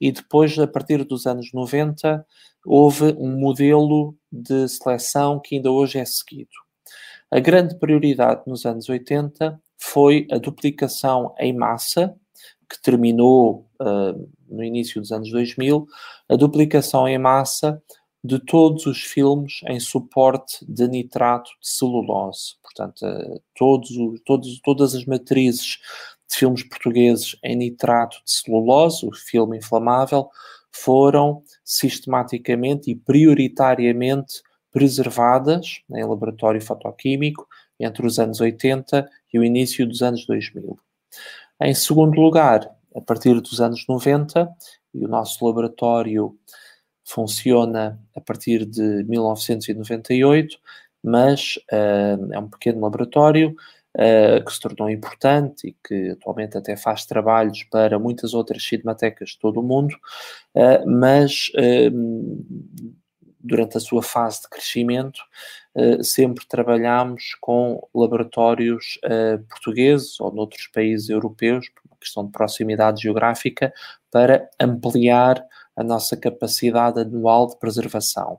[0.00, 2.26] e depois, a partir dos anos 90,
[2.66, 6.50] houve um modelo de seleção que ainda hoje é seguido.
[7.30, 12.14] A grande prioridade nos anos 80 foi a duplicação em massa,
[12.74, 15.86] que terminou uh, no início dos anos 2000,
[16.28, 17.80] a duplicação em massa
[18.22, 22.56] de todos os filmes em suporte de nitrato de celulose.
[22.62, 23.90] Portanto, uh, todos,
[24.24, 25.78] todos, todas as matrizes
[26.28, 30.28] de filmes portugueses em nitrato de celulose, o filme inflamável,
[30.72, 37.46] foram sistematicamente e prioritariamente preservadas em laboratório fotoquímico
[37.78, 40.76] entre os anos 80 e o início dos anos 2000.
[41.64, 44.54] Em segundo lugar, a partir dos anos 90,
[44.92, 46.38] e o nosso laboratório
[47.02, 50.58] funciona a partir de 1998,
[51.02, 53.56] mas uh, é um pequeno laboratório
[53.96, 59.30] uh, que se tornou importante e que atualmente até faz trabalhos para muitas outras cinematecas
[59.30, 59.96] de todo o mundo,
[60.54, 61.50] uh, mas
[63.44, 65.20] durante a sua fase de crescimento,
[66.02, 68.98] sempre trabalhamos com laboratórios
[69.48, 71.70] portugueses ou noutros países europeus,
[72.00, 73.72] questão de proximidade geográfica,
[74.10, 75.44] para ampliar
[75.76, 78.38] a nossa capacidade anual de preservação.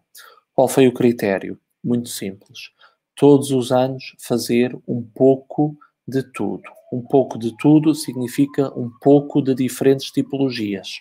[0.54, 1.60] Qual foi o critério?
[1.84, 2.72] Muito simples.
[3.16, 5.78] Todos os anos fazer um pouco
[6.08, 6.64] de tudo.
[6.92, 11.00] Um pouco de tudo significa um pouco de diferentes tipologias.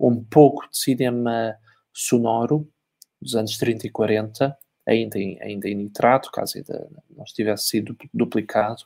[0.00, 1.54] Um pouco de cinema
[1.92, 2.68] sonoro,
[3.20, 4.56] dos anos 30 e 40,
[4.86, 8.84] ainda em, ainda em nitrato, caso ainda não tivesse sido duplicado.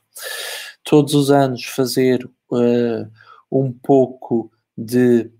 [0.82, 3.10] Todos os anos fazer uh,
[3.50, 5.30] um pouco de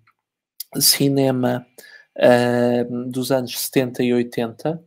[0.78, 1.66] cinema
[2.16, 4.82] uh, dos anos 70 e 80,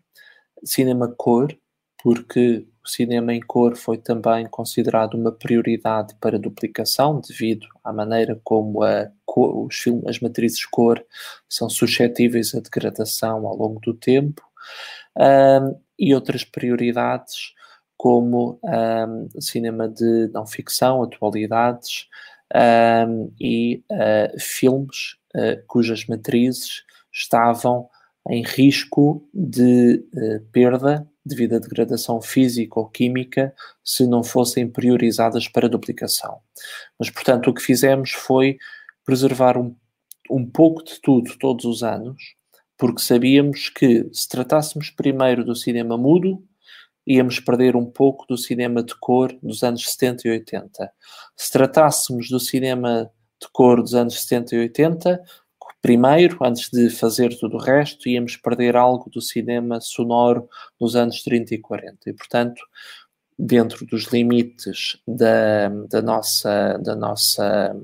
[0.63, 1.55] cinema cor,
[2.01, 8.39] porque o cinema em cor foi também considerado uma prioridade para duplicação, devido à maneira
[8.43, 11.03] como a cor, os filmes, as matrizes cor
[11.49, 14.43] são suscetíveis à degradação ao longo do tempo,
[15.17, 17.55] um, e outras prioridades
[17.97, 22.07] como um, cinema de não ficção, atualidades
[23.07, 27.89] um, e uh, filmes uh, cujas matrizes estavam
[28.29, 33.53] em risco de uh, perda devido à degradação física ou química
[33.84, 36.39] se não fossem priorizadas para duplicação.
[36.99, 38.57] Mas, portanto, o que fizemos foi
[39.03, 39.76] preservar um,
[40.30, 42.36] um pouco de tudo todos os anos,
[42.78, 46.43] porque sabíamos que se tratássemos primeiro do cinema mudo,
[47.07, 50.91] íamos perder um pouco do cinema de cor dos anos 70 e 80.
[51.36, 53.09] Se tratássemos do cinema
[53.41, 55.23] de cor dos anos 70 e 80,
[55.86, 61.21] primeiro, antes de fazer tudo o resto, íamos perder algo do cinema sonoro dos anos
[61.21, 62.09] 30 e 40.
[62.09, 62.59] E, portanto,
[63.38, 67.79] dentro dos limites da, da nossa, da nossa,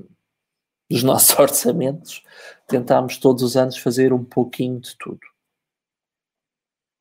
[0.90, 2.24] dos nossos orçamentos,
[2.66, 5.20] tentámos todos os anos fazer um pouquinho de tudo.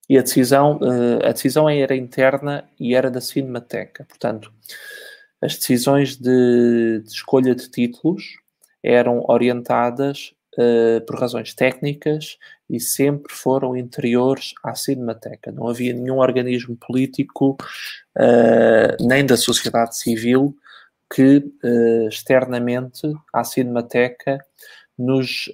[0.08, 4.06] E a decisão, eh, a decisão era interna e era da Cinemateca.
[4.08, 4.54] Portanto,
[5.42, 8.38] as decisões de, de escolha de títulos
[8.84, 12.38] eram orientadas uh, por razões técnicas
[12.70, 15.52] e sempre foram interiores à Cinemateca.
[15.52, 17.58] Não havia nenhum organismo político,
[18.18, 20.56] uh, nem da sociedade civil,
[21.14, 23.02] que uh, externamente
[23.34, 24.44] à Cinemateca
[24.98, 25.50] nos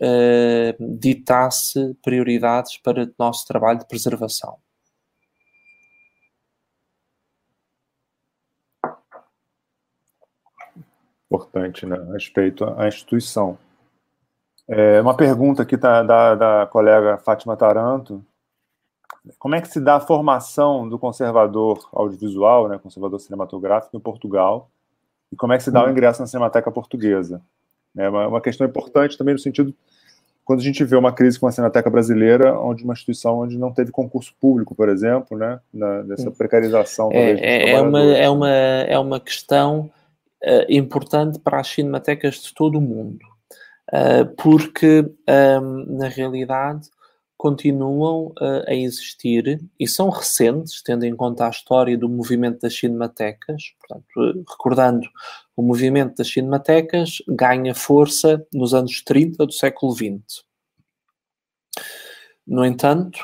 [0.78, 4.58] ditasse prioridades para o nosso trabalho de preservação.
[11.32, 11.98] Importante, né?
[12.12, 13.58] Respeito à instituição.
[14.70, 18.24] É, uma pergunta aqui tá, da, da colega Fátima Taranto.
[19.40, 24.70] Como é que se dá a formação do conservador audiovisual, né, conservador cinematográfico em Portugal?
[25.32, 25.92] E como é que se dá o hum.
[25.92, 27.42] ingresso na Cinemateca Portuguesa?
[27.98, 29.74] É uma, uma questão importante também no sentido
[30.48, 33.74] quando a gente vê uma crise com a Cinemateca brasileira, onde uma instituição onde não
[33.74, 37.12] teve concurso público, por exemplo, né, na, dessa precarização.
[37.12, 39.92] É, é, é, uma, é, uma, é uma questão
[40.42, 43.26] uh, importante para as cinematecas de todo o mundo.
[43.94, 45.06] Uh, porque,
[45.62, 46.90] um, na realidade,
[47.38, 52.78] continuam uh, a existir e são recentes, tendo em conta a história do movimento das
[52.78, 53.74] cinematecas.
[53.80, 55.08] Portanto, recordando,
[55.56, 60.44] o movimento das cinematecas ganha força nos anos 30 do século XX.
[62.46, 63.20] No entanto,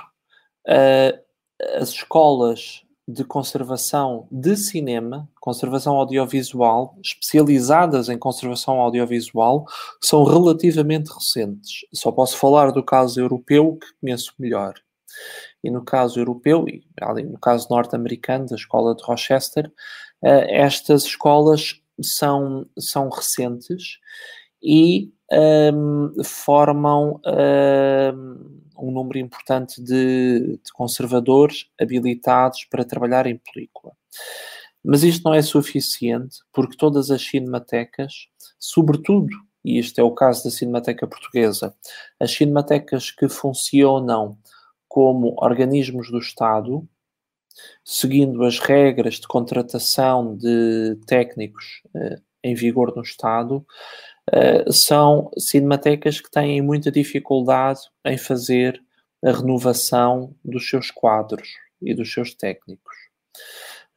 [1.78, 9.66] as escolas de conservação de cinema, conservação audiovisual, especializadas em conservação audiovisual,
[10.02, 11.86] são relativamente recentes.
[11.94, 14.74] Só posso falar do caso europeu que conheço melhor.
[15.64, 16.84] E no caso europeu, e
[17.24, 19.72] no caso norte-americano, da escola de Rochester,
[20.24, 24.00] eh, estas escolas são, são recentes
[24.64, 25.12] e
[25.74, 27.20] um, formam.
[27.26, 33.94] Um, um número importante de, de conservadores habilitados para trabalhar em película.
[34.84, 38.28] Mas isto não é suficiente, porque todas as cinematecas,
[38.60, 39.34] sobretudo,
[39.64, 41.74] e este é o caso da Cinemateca Portuguesa,
[42.20, 44.38] as cinematecas que funcionam
[44.90, 46.86] como organismos do Estado,
[47.84, 53.66] seguindo as regras de contratação de técnicos eh, em vigor no Estado,
[54.32, 58.82] uh, são cinematecas que têm muita dificuldade em fazer
[59.24, 61.48] a renovação dos seus quadros
[61.82, 62.96] e dos seus técnicos.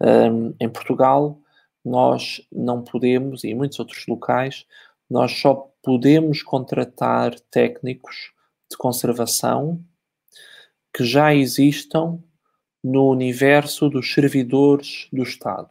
[0.00, 1.40] Um, em Portugal,
[1.84, 4.66] nós não podemos, e em muitos outros locais,
[5.08, 8.32] nós só podemos contratar técnicos
[8.70, 9.84] de conservação
[10.94, 12.18] que já existam
[12.82, 15.68] no universo dos servidores do Estado.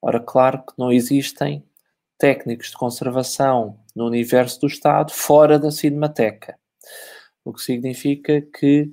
[0.00, 1.64] Ora, claro que não existem
[2.22, 6.56] técnicos de conservação no universo do Estado fora da Cinemateca.
[7.44, 8.88] O que significa que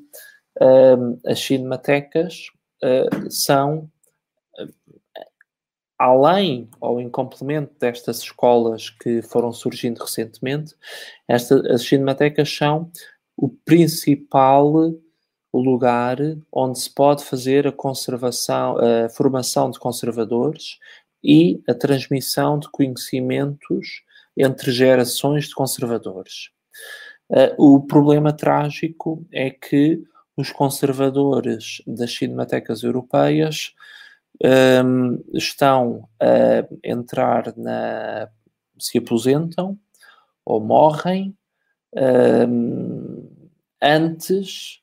[0.60, 2.48] um, as cinematecas
[2.84, 3.88] uh, são,
[4.60, 5.24] uh,
[6.00, 10.74] além ou em complemento destas escolas que foram surgindo recentemente,
[11.28, 12.92] esta, as cinematecas são
[13.38, 14.74] o principal
[15.54, 16.18] lugar
[16.52, 20.80] onde se pode fazer a conservação, a formação de conservadores
[21.24, 24.04] e a transmissão de conhecimentos
[24.38, 26.50] entre gerações de conservadores.
[27.30, 30.02] Uh, o problema trágico é que
[30.36, 33.74] os conservadores das cinematecas europeias
[34.44, 38.30] um, estão a entrar na.
[38.78, 39.78] se aposentam
[40.46, 41.38] ou morrem
[42.48, 43.30] um,
[43.82, 44.80] antes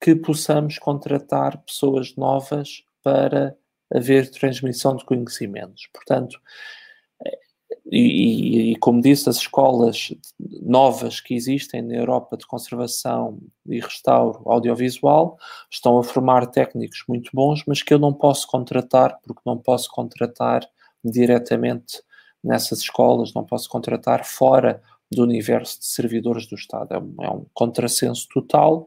[0.00, 3.56] que possamos contratar pessoas novas para
[3.92, 5.88] haver transmissão de conhecimentos.
[5.92, 6.40] Portanto,
[7.90, 14.42] e, e, como disse, as escolas novas que existem na Europa de conservação e restauro
[14.46, 15.36] audiovisual
[15.68, 19.90] estão a formar técnicos muito bons, mas que eu não posso contratar, porque não posso
[19.90, 20.64] contratar
[21.04, 22.00] diretamente
[22.42, 24.80] nessas escolas, não posso contratar fora
[25.10, 26.94] do universo de servidores do Estado.
[26.94, 28.86] É um, é um contrassenso total,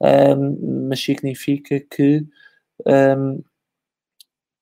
[0.00, 2.26] um, mas significa que
[2.86, 3.42] um,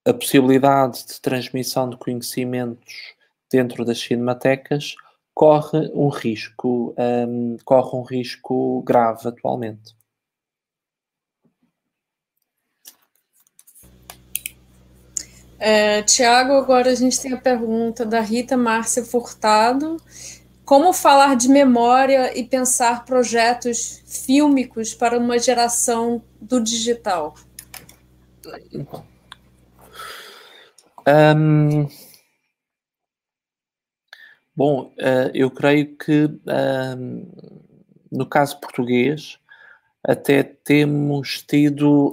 [0.04, 3.14] a possibilidade de transmissão de conhecimentos
[3.50, 4.94] dentro das cinematecas
[5.34, 9.96] corre um risco, um, corre um risco grave atualmente.
[15.58, 19.96] É, Tiago, agora a gente tem a pergunta da Rita Márcia Furtado.
[20.64, 27.34] Como falar de memória e pensar projetos fílmicos para uma geração do digital?
[31.06, 31.88] Um,
[34.54, 36.28] bom, uh, eu creio que
[38.10, 39.38] no caso português
[40.04, 42.12] até temos tido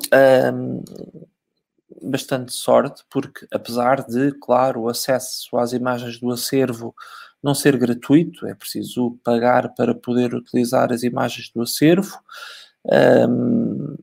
[2.02, 6.96] bastante sorte, porque apesar de, claro, o acesso às imagens do acervo
[7.42, 12.20] não ser gratuito, é preciso pagar para poder utilizar as imagens do acervo,
[13.30, 13.96] um,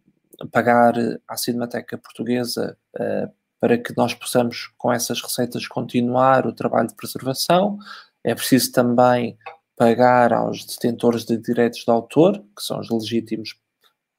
[0.50, 0.94] pagar
[1.28, 3.30] à Cinemateca Portuguesa uh,
[3.66, 7.76] para que nós possamos, com essas receitas, continuar o trabalho de preservação.
[8.22, 9.36] É preciso também
[9.76, 13.56] pagar aos detentores de direitos de autor, que são os legítimos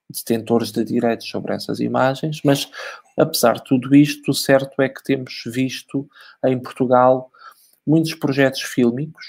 [0.10, 2.70] detentores de direitos sobre essas imagens, mas
[3.18, 6.06] apesar de tudo isto, o certo é que temos visto
[6.44, 7.32] em Portugal
[7.86, 9.26] muitos projetos fílmicos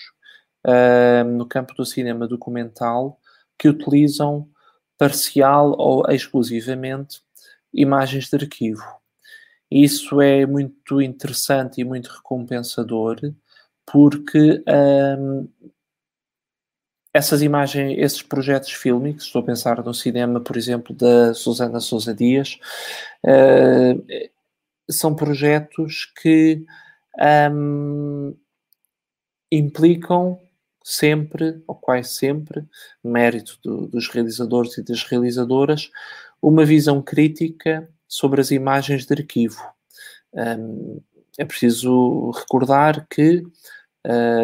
[0.67, 3.21] uh, no campo do cinema documental
[3.57, 4.49] que utilizam
[4.99, 7.21] parcial ou exclusivamente
[7.73, 8.98] imagens de arquivo.
[9.71, 13.21] Isso é muito interessante e muito recompensador
[13.91, 14.63] porque
[15.19, 15.49] um,
[17.13, 22.15] essas imagens, esses projetos fílmicos, estou a pensar no cinema, por exemplo, da Susana Sousa
[22.15, 22.59] Dias,
[23.25, 24.31] uh,
[24.91, 26.65] são projetos que
[27.53, 28.37] um,
[29.51, 30.39] implicam
[30.85, 32.65] sempre, ou quase sempre,
[33.03, 35.91] mérito do, dos realizadores e das realizadoras,
[36.41, 39.63] uma visão crítica sobre as imagens de arquivo.
[40.33, 41.01] Um,
[41.39, 43.45] é preciso recordar que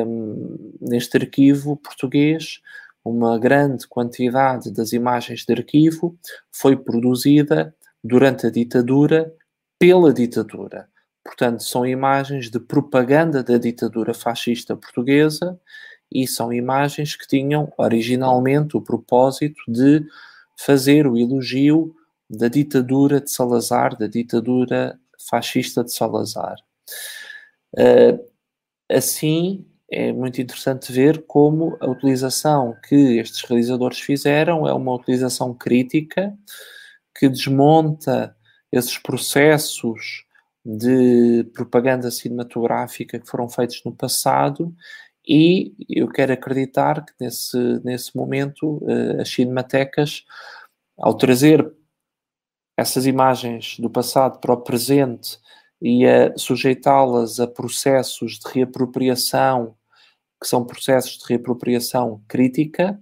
[0.07, 2.61] um, neste arquivo português
[3.05, 6.17] uma grande quantidade das imagens de arquivo
[6.51, 9.33] foi produzida durante a ditadura
[9.79, 10.89] pela ditadura.
[11.23, 15.59] Portanto, são imagens de propaganda da ditadura fascista portuguesa
[16.11, 20.05] e são imagens que tinham originalmente o propósito de
[20.57, 21.95] fazer o elogio
[22.37, 26.57] da ditadura de Salazar, da ditadura fascista de Salazar.
[27.72, 28.18] Uh,
[28.91, 35.55] assim, é muito interessante ver como a utilização que estes realizadores fizeram é uma utilização
[35.55, 36.37] crítica
[37.16, 38.37] que desmonta
[38.72, 40.24] esses processos
[40.64, 44.74] de propaganda cinematográfica que foram feitos no passado
[45.26, 50.24] e eu quero acreditar que nesse, nesse momento uh, as cinematecas,
[50.99, 51.66] ao trazer
[52.77, 55.39] essas imagens do passado para o presente
[55.81, 59.75] e a sujeitá-las a processos de reapropriação,
[60.41, 63.01] que são processos de reapropriação crítica,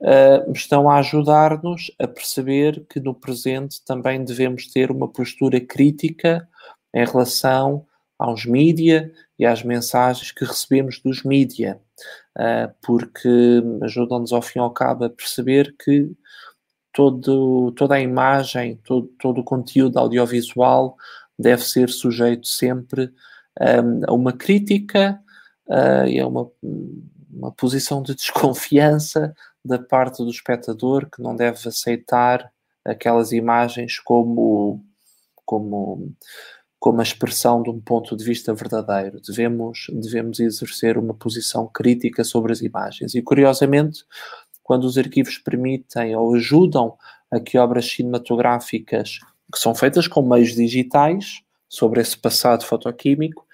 [0.00, 6.48] uh, estão a ajudar-nos a perceber que no presente também devemos ter uma postura crítica
[6.94, 7.86] em relação
[8.18, 11.80] aos mídia e às mensagens que recebemos dos mídia,
[12.36, 16.10] uh, porque ajudam-nos ao fim e ao cabo a perceber que
[16.92, 20.96] todo, toda a imagem, todo, todo o conteúdo audiovisual
[21.38, 23.12] deve ser sujeito sempre
[23.60, 25.20] um, a uma crítica
[25.66, 26.50] uh, e a uma,
[27.30, 29.34] uma posição de desconfiança
[29.64, 32.50] da parte do espectador que não deve aceitar
[32.84, 34.82] aquelas imagens como,
[35.44, 36.14] como
[36.78, 39.20] como a expressão de um ponto de vista verdadeiro.
[39.20, 43.14] Devemos, devemos exercer uma posição crítica sobre as imagens.
[43.14, 44.04] E, curiosamente,
[44.68, 46.94] quando os arquivos permitem ou ajudam
[47.30, 49.18] a que obras cinematográficas
[49.50, 53.46] que são feitas com meios digitais sobre esse passado fotoquímico,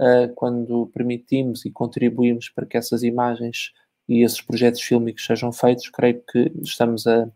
[0.00, 3.72] eh, quando permitimos e contribuímos para que essas imagens
[4.08, 7.28] e esses projetos fílmicos sejam feitos, creio que estamos a,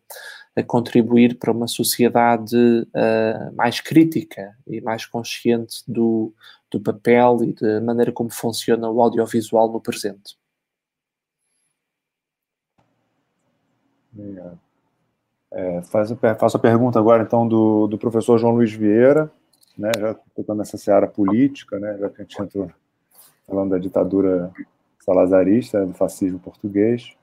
[0.56, 6.34] a contribuir para uma sociedade uh, mais crítica e mais consciente do,
[6.70, 10.38] do papel e da maneira como funciona o audiovisual no presente.
[14.18, 14.58] Obrigado.
[15.52, 19.30] É, faz, faço a pergunta agora, então, do, do professor João Luiz Vieira,
[19.78, 22.70] né, já tocando nessa seara política, né, já que a gente entrou
[23.46, 24.50] falando da ditadura
[24.98, 27.14] salazarista, do fascismo português.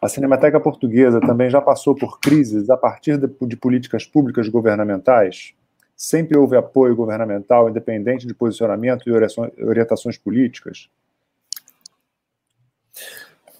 [0.00, 5.52] A Cinemateca Portuguesa também já passou por crises a partir de, de, políticas públicas governamentais?
[5.96, 10.88] Sempre houve apoio governamental, independente de posicionamento e orientações políticas?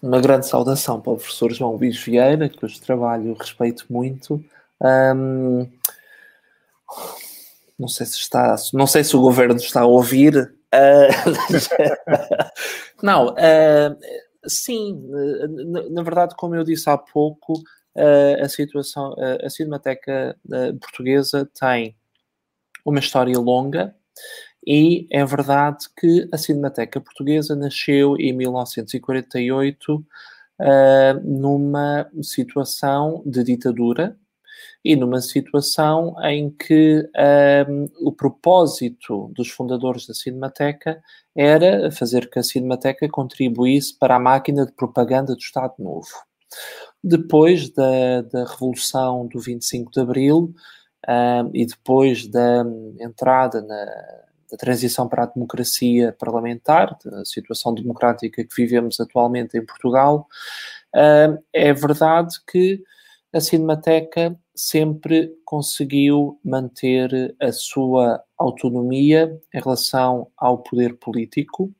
[0.00, 4.42] Uma grande saudação para o professor João Luís Vieira, cujo trabalho respeito muito.
[4.80, 5.68] Um,
[7.78, 10.54] não sei se está, não sei se o governo está a ouvir.
[10.72, 11.08] Uh,
[13.02, 13.98] não, uh,
[14.46, 15.00] sim,
[15.66, 20.36] na, na, verdade, como eu disse há pouco, uh, a situação, a Cinemateca
[20.80, 21.96] Portuguesa tem
[22.84, 23.94] uma história longa
[24.70, 30.04] e é verdade que a Cinemateca Portuguesa nasceu em 1948
[31.24, 34.14] numa situação de ditadura
[34.84, 37.08] e numa situação em que
[37.66, 41.00] um, o propósito dos fundadores da Cinemateca
[41.34, 46.08] era fazer que a Cinemateca contribuísse para a máquina de propaganda do Estado Novo.
[47.02, 50.54] Depois da, da Revolução do 25 de Abril
[51.08, 52.64] um, e depois da
[53.00, 59.64] entrada na, da transição para a democracia parlamentar, da situação democrática que vivemos atualmente em
[59.64, 60.26] Portugal,
[60.94, 62.82] um, é verdade que
[63.32, 71.72] a Cinemateca sempre conseguiu manter a sua autonomia em relação ao poder político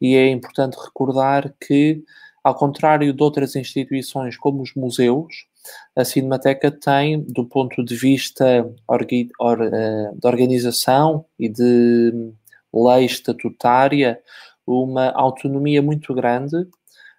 [0.00, 2.02] e é importante recordar que,
[2.42, 5.47] ao contrário de outras instituições como os museus,
[5.94, 12.32] a Cinemateca tem, do ponto de vista eh, de organização e de
[12.72, 14.20] lei estatutária,
[14.66, 16.66] uma autonomia muito grande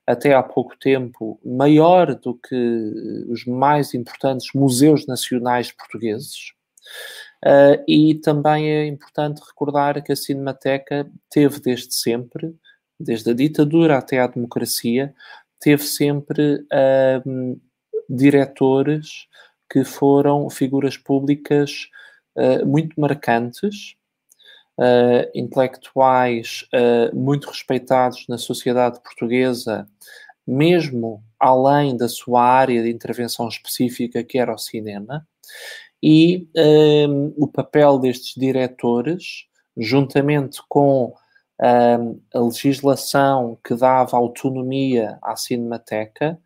[0.05, 2.55] até há pouco tempo maior do que
[3.29, 6.53] os mais importantes museus nacionais portugueses.
[7.45, 12.55] Uh, e também é importante recordar que a Cinemateca teve desde sempre,
[12.99, 15.13] desde a ditadura até à democracia,
[15.59, 17.61] teve sempre uh,
[18.09, 19.27] diretores
[19.71, 21.89] que foram figuras públicas
[22.35, 23.95] uh, muito marcantes,
[24.79, 29.87] uh, intelectuais uh, muito respeitados na sociedade portuguesa,
[30.47, 35.27] mesmo além da sua área de intervenção específica, que era o cinema,
[36.01, 39.45] e um, ehm, o papel destes diretores,
[39.77, 41.13] juntamente com
[41.61, 46.39] um, ehm, a legislação que dava autonomia à Cinemateca,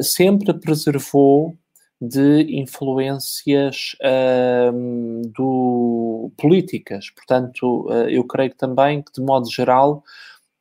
[0.00, 1.56] sempre preservou
[2.00, 7.10] de influências uh, do, políticas.
[7.10, 10.02] Portanto, uh, eu creio também que, de modo geral,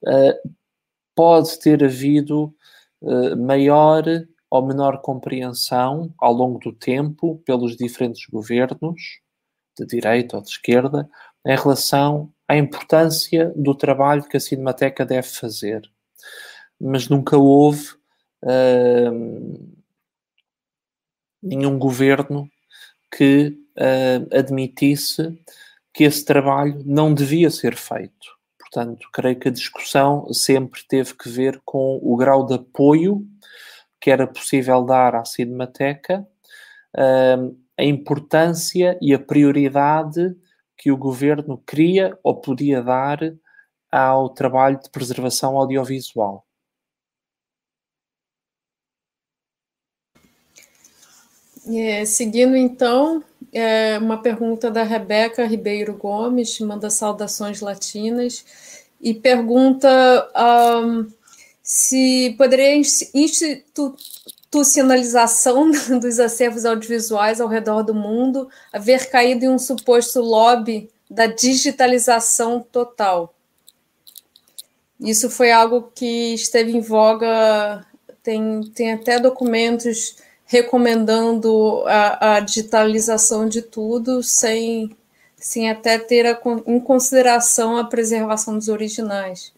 [0.04, 0.50] uh,
[1.16, 2.54] pode ter havido
[3.06, 4.04] ah, maior
[4.50, 9.20] ou menor compreensão ao longo do tempo pelos diferentes governos,
[9.78, 11.10] de direita ou de esquerda,
[11.46, 15.82] em relação à importância do trabalho que a Cinemateca deve fazer.
[16.80, 17.94] Mas nunca houve
[21.42, 22.50] nenhum governo
[23.16, 25.38] que uh, admitisse
[25.94, 28.34] que esse trabalho não devia ser feito.
[28.58, 33.28] Portanto, creio que a discussão sempre teve que ver com o grau de apoio
[34.04, 36.28] que era possível dar à Cinemateca,
[36.98, 40.36] uh, a importância e a prioridade
[40.78, 43.20] que o governo queria ou podia dar
[43.90, 46.43] ao trabalho de preservação audiovisual.
[51.68, 58.44] É, seguindo então, é, uma pergunta da Rebeca Ribeiro Gomes, manda saudações latinas,
[59.00, 59.90] e pergunta
[60.84, 61.08] um,
[61.62, 70.20] se poderia institucionalização dos acervos audiovisuais ao redor do mundo haver caído em um suposto
[70.20, 73.34] lobby da digitalização total.
[75.00, 77.86] Isso foi algo que esteve em voga,
[78.22, 80.16] tem, tem até documentos
[80.54, 84.96] recomendando a, a digitalização de tudo sem,
[85.36, 89.52] sem até ter a, em consideração a preservação dos originais.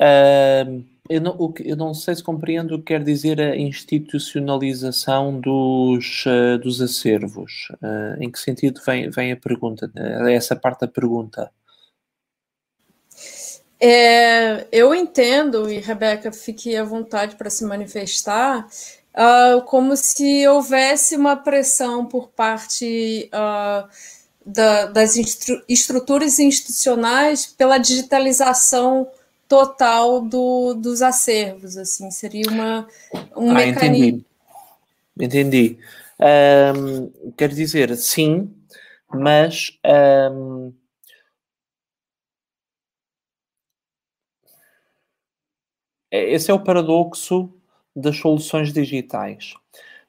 [0.00, 6.24] Uh, eu, não, eu não sei se compreendo o que quer dizer a institucionalização dos,
[6.24, 7.68] uh, dos acervos.
[7.74, 9.90] Uh, em que sentido vem, vem a pergunta?
[10.30, 11.50] Essa parte da pergunta.
[13.78, 18.66] É, eu entendo, e Rebeca, fique à vontade para se manifestar,
[19.16, 23.88] uh, como se houvesse uma pressão por parte uh,
[24.44, 25.16] da, das
[25.68, 29.08] estruturas institucionais pela digitalização
[29.48, 32.86] total do, dos acervos, assim, seria uma,
[33.36, 34.24] um ah, mecanismo.
[35.16, 35.38] Entendi.
[35.38, 35.78] entendi.
[36.18, 38.50] Um, quer dizer, sim,
[39.08, 39.78] mas
[40.32, 40.72] um,
[46.10, 47.55] esse é o paradoxo
[47.96, 49.54] das soluções digitais.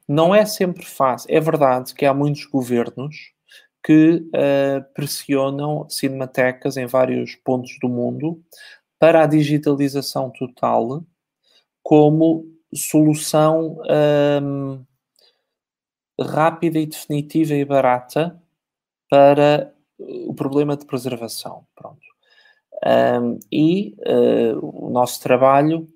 [0.08, 1.34] Não é sempre fácil.
[1.34, 3.32] É verdade que há muitos governos
[3.84, 8.44] que uh, pressionam cinematecas em vários pontos do mundo
[9.00, 11.04] para a digitalização total
[11.82, 13.78] como solução
[14.42, 14.84] um,
[16.20, 18.42] rápida e definitiva e barata
[19.10, 21.66] para o problema de preservação.
[21.74, 22.06] Pronto.
[22.86, 25.88] Um, e uh, o nosso trabalho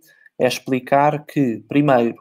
[0.42, 2.16] é explicar que, primeiro,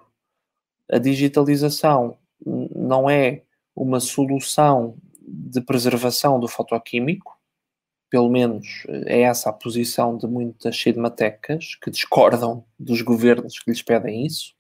[0.91, 3.45] a digitalização não é
[3.75, 7.39] uma solução de preservação do fotoquímico,
[8.11, 13.81] pelo menos é essa a posição de muitas cinematecas que discordam dos governos que lhes
[13.81, 14.53] pedem isso,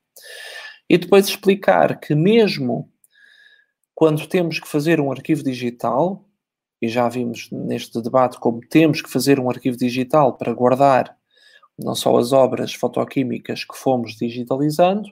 [0.88, 2.90] e depois explicar que mesmo
[3.94, 6.24] quando temos que fazer um arquivo digital,
[6.80, 11.19] e já vimos neste debate como temos que fazer um arquivo digital para guardar
[11.81, 15.09] não só as obras fotoquímicas que fomos digitalizando,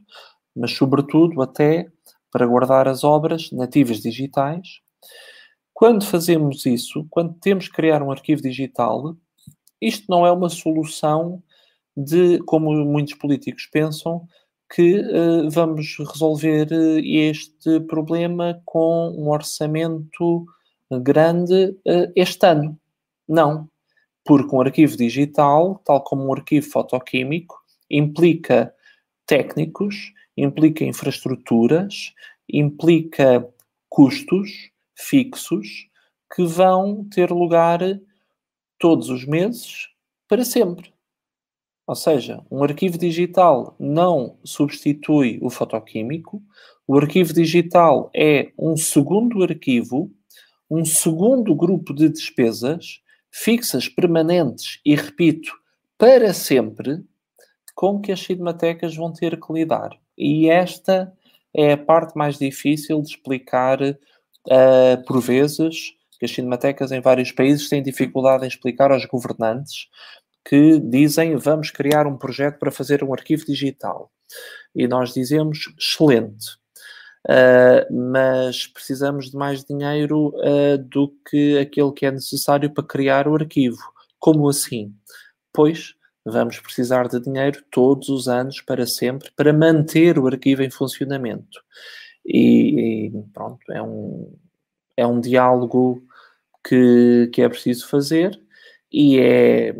[0.55, 1.87] mas sobretudo até
[2.31, 4.81] para guardar as obras nativas digitais.
[5.73, 9.17] Quando fazemos isso, quando temos que criar um arquivo digital,
[9.81, 11.43] isto não é uma solução
[11.97, 14.27] de, como muitos políticos pensam,
[14.71, 20.45] que uh, vamos resolver uh, este problema com um orçamento
[21.03, 22.79] grande uh, este ano.
[23.27, 23.69] Não,
[24.29, 28.75] porque um arquivo digital, tal como um arquivo fotoquímico, implica
[29.25, 32.13] técnicos, implica infraestruturas,
[32.47, 33.49] implica
[33.89, 34.51] custos
[34.95, 35.89] fixos
[36.37, 37.81] que vão ter lugar
[38.79, 39.89] todos os meses
[40.29, 40.93] para sempre.
[41.87, 46.43] Ou seja, um arquivo digital não substitui o fotoquímico,
[46.87, 50.15] o arquivo digital é um segundo arquivo,
[50.71, 53.01] um segundo grupo de despesas
[53.31, 55.53] fixas, permanentes e, repito,
[55.97, 57.05] para sempre,
[57.75, 59.91] com que as cinematecas vão ter que lidar.
[60.17, 61.13] E esta
[61.55, 67.31] é a parte mais difícil de explicar, uh, por vezes, que as cinematecas em vários
[67.31, 69.89] países têm dificuldade em explicar aos governantes,
[70.45, 74.11] que dizem vamos criar um projeto para fazer um arquivo digital.
[74.75, 76.59] E nós dizemos excelente.
[77.27, 83.29] Uh, mas precisamos de mais dinheiro uh, do que aquele que é necessário para criar
[83.29, 83.83] o arquivo.
[84.19, 84.95] Como assim?
[85.53, 85.95] Pois
[86.25, 91.63] vamos precisar de dinheiro todos os anos para sempre para manter o arquivo em funcionamento.
[92.25, 94.37] E, e pronto, é um,
[94.97, 96.03] é um diálogo
[96.67, 98.39] que, que é preciso fazer
[98.93, 99.75] e é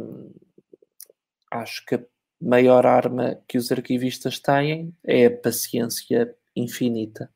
[1.51, 2.01] acho que a
[2.41, 7.31] maior arma que os arquivistas têm é a paciência infinita.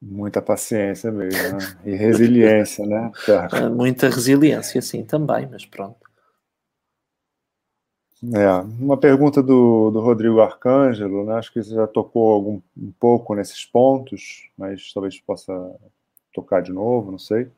[0.00, 1.78] Muita paciência mesmo, né?
[1.84, 3.12] E resiliência, né?
[3.52, 6.10] Ah, muita resiliência, sim, também, mas pronto.
[8.34, 8.48] É,
[8.80, 11.34] uma pergunta do, do Rodrigo Arcângelo, né?
[11.34, 15.52] acho que você já tocou algum, um pouco nesses pontos, mas talvez possa
[16.32, 17.50] tocar de novo, não sei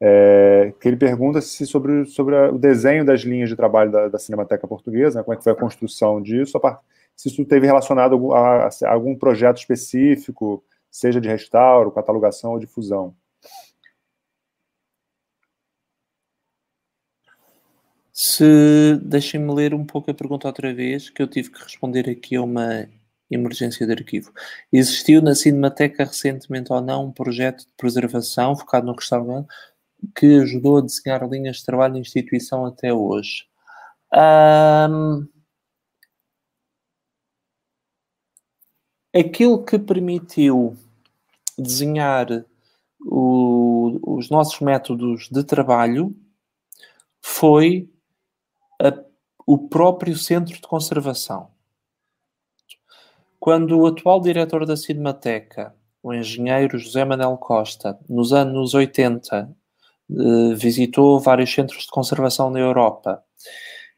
[0.00, 4.08] é, que ele pergunta se sobre, sobre a, o desenho das linhas de trabalho da,
[4.08, 6.80] da Cinemateca Portuguesa, né, como é que foi a construção disso, a,
[7.16, 12.58] se isso teve relacionado a, a, a, algum projeto específico, seja de restauro, catalogação ou
[12.58, 13.14] difusão.
[18.12, 22.36] Se deixem-me ler um pouco a pergunta outra vez, que eu tive que responder aqui
[22.36, 22.88] a uma
[23.28, 24.32] emergência de arquivo.
[24.72, 29.48] Existiu na Cinemateca recentemente ou não um projeto de preservação focado no restaurante
[30.14, 33.46] que ajudou a desenhar linhas de trabalho da instituição até hoje?
[34.12, 35.26] Um,
[39.14, 40.76] aquilo que permitiu
[41.58, 42.44] desenhar
[43.00, 46.14] o, os nossos métodos de trabalho
[47.20, 47.90] foi
[48.80, 48.92] a,
[49.46, 51.48] o próprio centro de conservação.
[53.38, 59.63] Quando o atual diretor da Cinemateca, o engenheiro José Manuel Costa, nos anos 80, eh,
[60.56, 63.22] visitou vários centros de conservação na Europa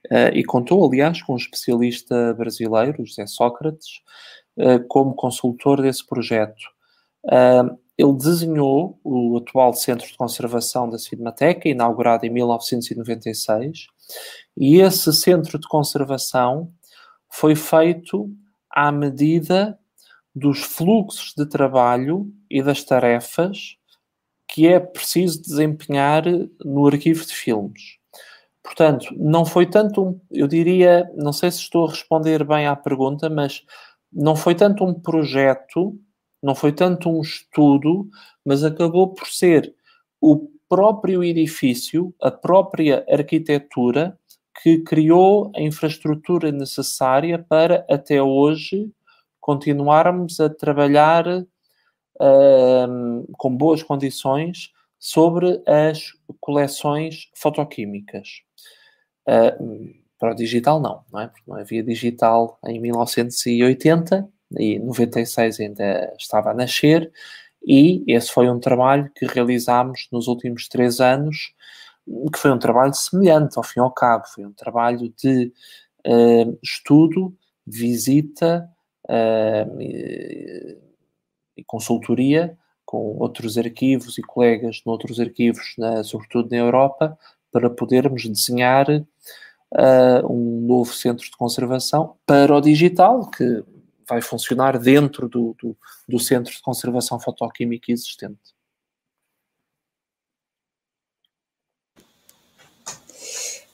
[0.07, 4.03] uh, e contou, aliás, com um especialista brasileiro, José Sócrates,
[4.57, 6.63] uh, como consultor desse projeto.
[7.99, 13.87] ele desenhou o atual Centro de Conservação da Cinemateca, inaugurado em 1996,
[14.57, 16.71] e esse centro de conservação
[17.29, 18.31] foi feito
[18.71, 19.79] à medida
[20.35, 23.77] dos fluxos de trabalho e das tarefas
[24.49, 26.25] que é preciso desempenhar
[26.65, 27.99] no arquivo de filmes.
[28.63, 32.75] Portanto, não foi tanto um, eu diria, não sei se estou a responder bem à
[32.75, 33.63] pergunta, mas
[34.13, 35.97] não foi tanto um projeto,
[36.43, 38.09] não foi tanto um estudo,
[38.45, 39.75] mas acabou por ser
[40.21, 44.19] o próprio edifício, a própria arquitetura
[44.63, 48.91] que criou a infraestrutura necessária para até hoje
[49.41, 51.25] continuarmos a trabalhar
[52.21, 58.43] uh, com boas condições sobre as coleções fotoquímicas.
[59.29, 61.29] Uh, para o digital não, não é?
[61.29, 67.13] Porque não havia digital em 1980 e 96 ainda estava a nascer
[67.67, 71.53] E esse foi um trabalho que realizámos nos últimos três anos,
[72.33, 74.25] que foi um trabalho semelhante, ao fim e ao cabo.
[74.29, 75.53] Foi um trabalho de
[76.07, 77.37] uh, estudo,
[77.67, 78.69] visita
[79.09, 80.86] uh,
[81.57, 87.19] e, consultoria com outros arquivos e colegas noutros arquivos, na, sobretudo na Europa,
[87.51, 93.65] para podermos desenhar uh, um novo centro de conservação para o digital, que
[94.09, 95.77] vai funcionar dentro do, do,
[96.09, 98.56] do centro de conservação fotoquímica existente.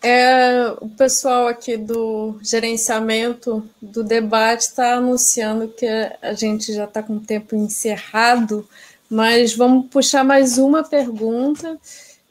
[0.03, 7.01] É, o pessoal aqui do gerenciamento do debate está anunciando que a gente já está
[7.01, 8.69] com o tempo encerrado,
[9.09, 11.79] mas vamos puxar mais uma pergunta.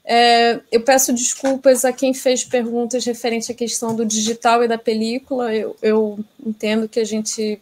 [0.04, 4.78] É, eu peço desculpas a quem fez perguntas referente à questão do digital e da
[4.78, 5.56] película.
[5.56, 7.62] Eu, eu entendo que a gente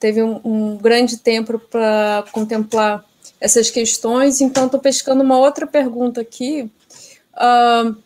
[0.00, 3.04] teve um, um grande tempo para contemplar
[3.40, 6.68] essas questões, então estou pescando uma outra pergunta aqui.
[7.34, 8.03] Uh,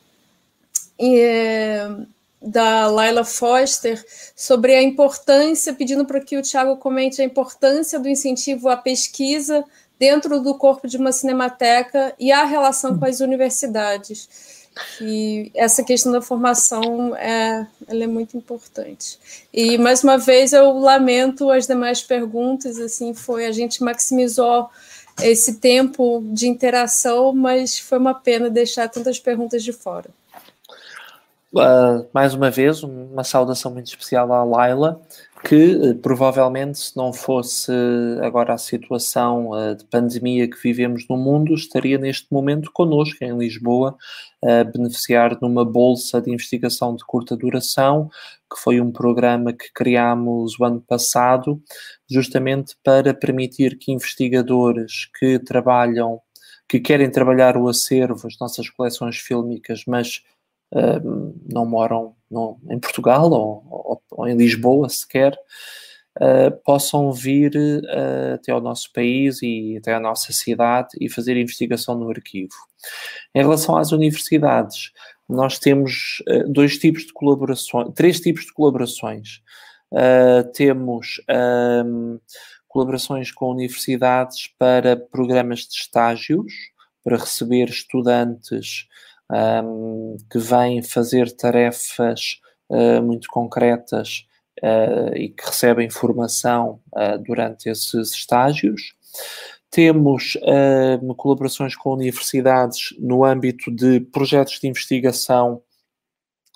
[2.40, 8.08] da Laila Foster sobre a importância, pedindo para que o Tiago comente a importância do
[8.08, 9.64] incentivo à pesquisa
[9.98, 14.58] dentro do corpo de uma cinemateca e a relação com as universidades.
[15.00, 19.18] E essa questão da formação é, ela é muito importante.
[19.52, 24.70] E mais uma vez eu lamento as demais perguntas, assim, foi a gente maximizou
[25.20, 30.08] esse tempo de interação, mas foi uma pena deixar tantas perguntas de fora.
[31.50, 35.00] Uh, mais uma vez, uma saudação muito especial à Laila,
[35.42, 37.72] que uh, provavelmente, se não fosse
[38.22, 43.34] agora a situação uh, de pandemia que vivemos no mundo, estaria neste momento connosco em
[43.38, 43.96] Lisboa,
[44.44, 48.10] a beneficiar de uma bolsa de investigação de curta duração,
[48.52, 51.62] que foi um programa que criámos o ano passado,
[52.10, 56.20] justamente para permitir que investigadores que trabalham,
[56.68, 60.22] que querem trabalhar o acervo, as nossas coleções fílmicas, mas
[60.72, 62.14] uh, não moram
[62.70, 65.34] em Portugal ou, ou, ou, em Lisboa sequer,
[66.20, 71.36] uh, possam vir uh, até ao nosso país e até à nossa cidade e fazer
[71.36, 72.54] investigação no arquivo.
[73.34, 74.92] Em relação às universidades,
[75.28, 79.42] nós temos dois tipos de colaborações, três tipos de colaborações.
[80.54, 81.20] temos
[82.66, 86.50] colaborações com universidades para programas de estágios,
[87.04, 88.86] para receber estudantes
[89.30, 94.26] um, que vêm fazer tarefas uh, muito concretas
[94.62, 98.94] uh, e que recebem formação uh, durante esses estágios.
[99.70, 100.38] Temos
[101.18, 105.62] colaborações com universidades no âmbito de projetos de investigação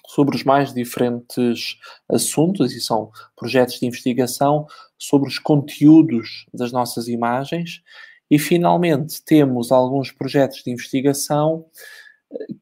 [0.08, 1.76] sobre os mais diferentes
[2.08, 4.66] assuntos, e são projetos de investigação
[4.98, 7.82] sobre os conteúdos das nossas imagens.
[8.30, 11.66] E, finalmente, temos alguns projetos de investigação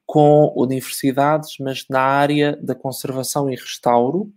[0.07, 4.33] com universidades, mas na área da conservação e restauro,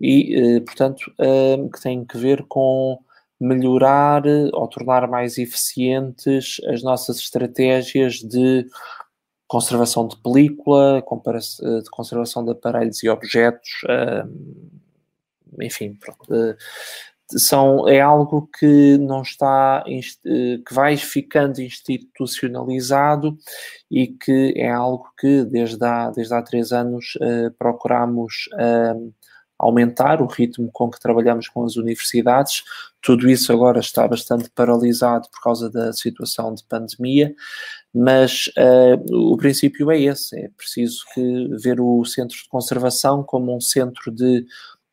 [0.00, 2.98] e, eh, portanto, eh, que tem que ver com
[3.40, 8.66] melhorar ou tornar mais eficientes as nossas estratégias de
[9.46, 13.70] conservação de película, eh, de conservação de aparelhos e objetos,
[15.60, 15.96] enfim,
[17.36, 23.36] são, é algo que não está, eh, que vai ficando institucionalizado
[23.90, 29.12] e que é algo que desde há, desde há três anos uh, procuramos uh,
[29.58, 32.62] aumentar o ritmo com que trabalhamos com as universidades.
[33.02, 37.34] Tudo isso agora está bastante paralisado por causa da situação de pandemia,
[37.94, 43.54] mas uh, o princípio é esse: é preciso que ver o centro de conservação como
[43.54, 44.46] um centro de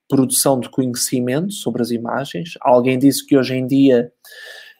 [0.08, 2.53] produção de conhecimento sobre as imagens.
[2.62, 4.12] Alguém disse que hoje em dia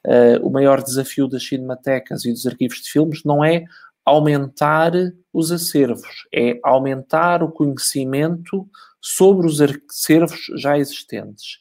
[0.06, 3.66] uh, o maior desafio das cinematecas e dos arquivos de filmes não é
[4.06, 4.92] aumentar
[5.34, 8.70] os acervos, é aumentar o conhecimento
[9.02, 11.60] sobre os acervos já existentes.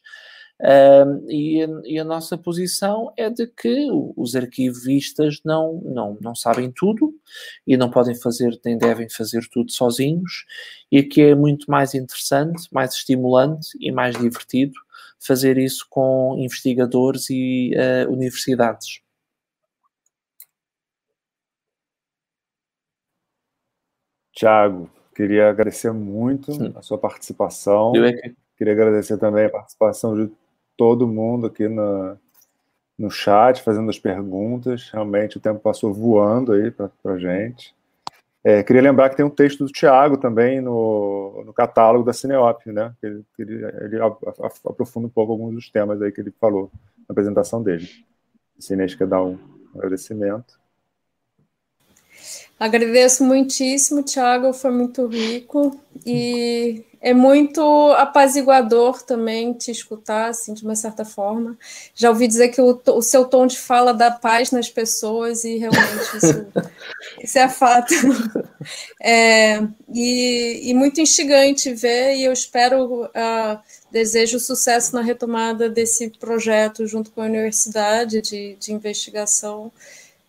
[0.61, 6.71] Uh, e, e, a nossa posição é de que os arquivistas não, não, não sabem
[6.71, 7.13] tudo
[7.67, 10.45] e não podem fazer, nem devem fazer tudo sozinhos,
[10.89, 14.73] e que é muito mais interessante, mais estimulante e mais divertido
[15.19, 19.01] fazer isso com investigadores e uh, universidades.
[24.31, 26.73] Tiago, queria agradecer muito Sim.
[26.75, 27.93] a sua participação.
[27.93, 28.35] Eu é que...
[28.57, 30.31] Queria agradecer também a participação de
[30.77, 32.17] todo mundo aqui no,
[32.97, 34.89] no chat, fazendo as perguntas.
[34.91, 37.73] Realmente o tempo passou voando aí para a gente.
[38.43, 42.71] É, queria lembrar que tem um texto do Tiago também no, no catálogo da Cineop,
[42.71, 42.93] né?
[43.01, 43.99] Ele, ele, ele
[44.63, 46.69] aprofunda um pouco alguns dos temas aí que ele falou
[47.07, 47.87] na apresentação dele.
[48.69, 49.37] Inês quer dar um,
[49.75, 50.57] Agradecimento.
[52.59, 57.61] Agradeço muitíssimo, Thiago, foi muito rico e é muito
[57.97, 61.55] apaziguador também te escutar, assim, de uma certa forma.
[61.93, 65.57] Já ouvi dizer que o, o seu tom de fala dá paz nas pessoas e
[65.57, 66.47] realmente isso,
[67.21, 67.93] isso é fato.
[68.99, 69.61] É,
[69.93, 73.59] e, e, muito instigante ver, e eu espero, uh,
[73.91, 79.71] desejo sucesso na retomada desse projeto junto com a universidade de, de investigação.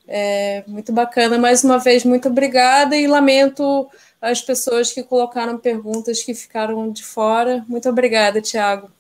[0.09, 1.39] É, muito bacana.
[1.39, 3.89] Mais uma vez, muito obrigada e lamento
[4.21, 7.65] as pessoas que colocaram perguntas que ficaram de fora.
[7.69, 8.91] Muito obrigada, Tiago.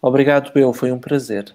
[0.00, 0.72] Obrigado, Bill.
[0.72, 1.54] Foi um prazer.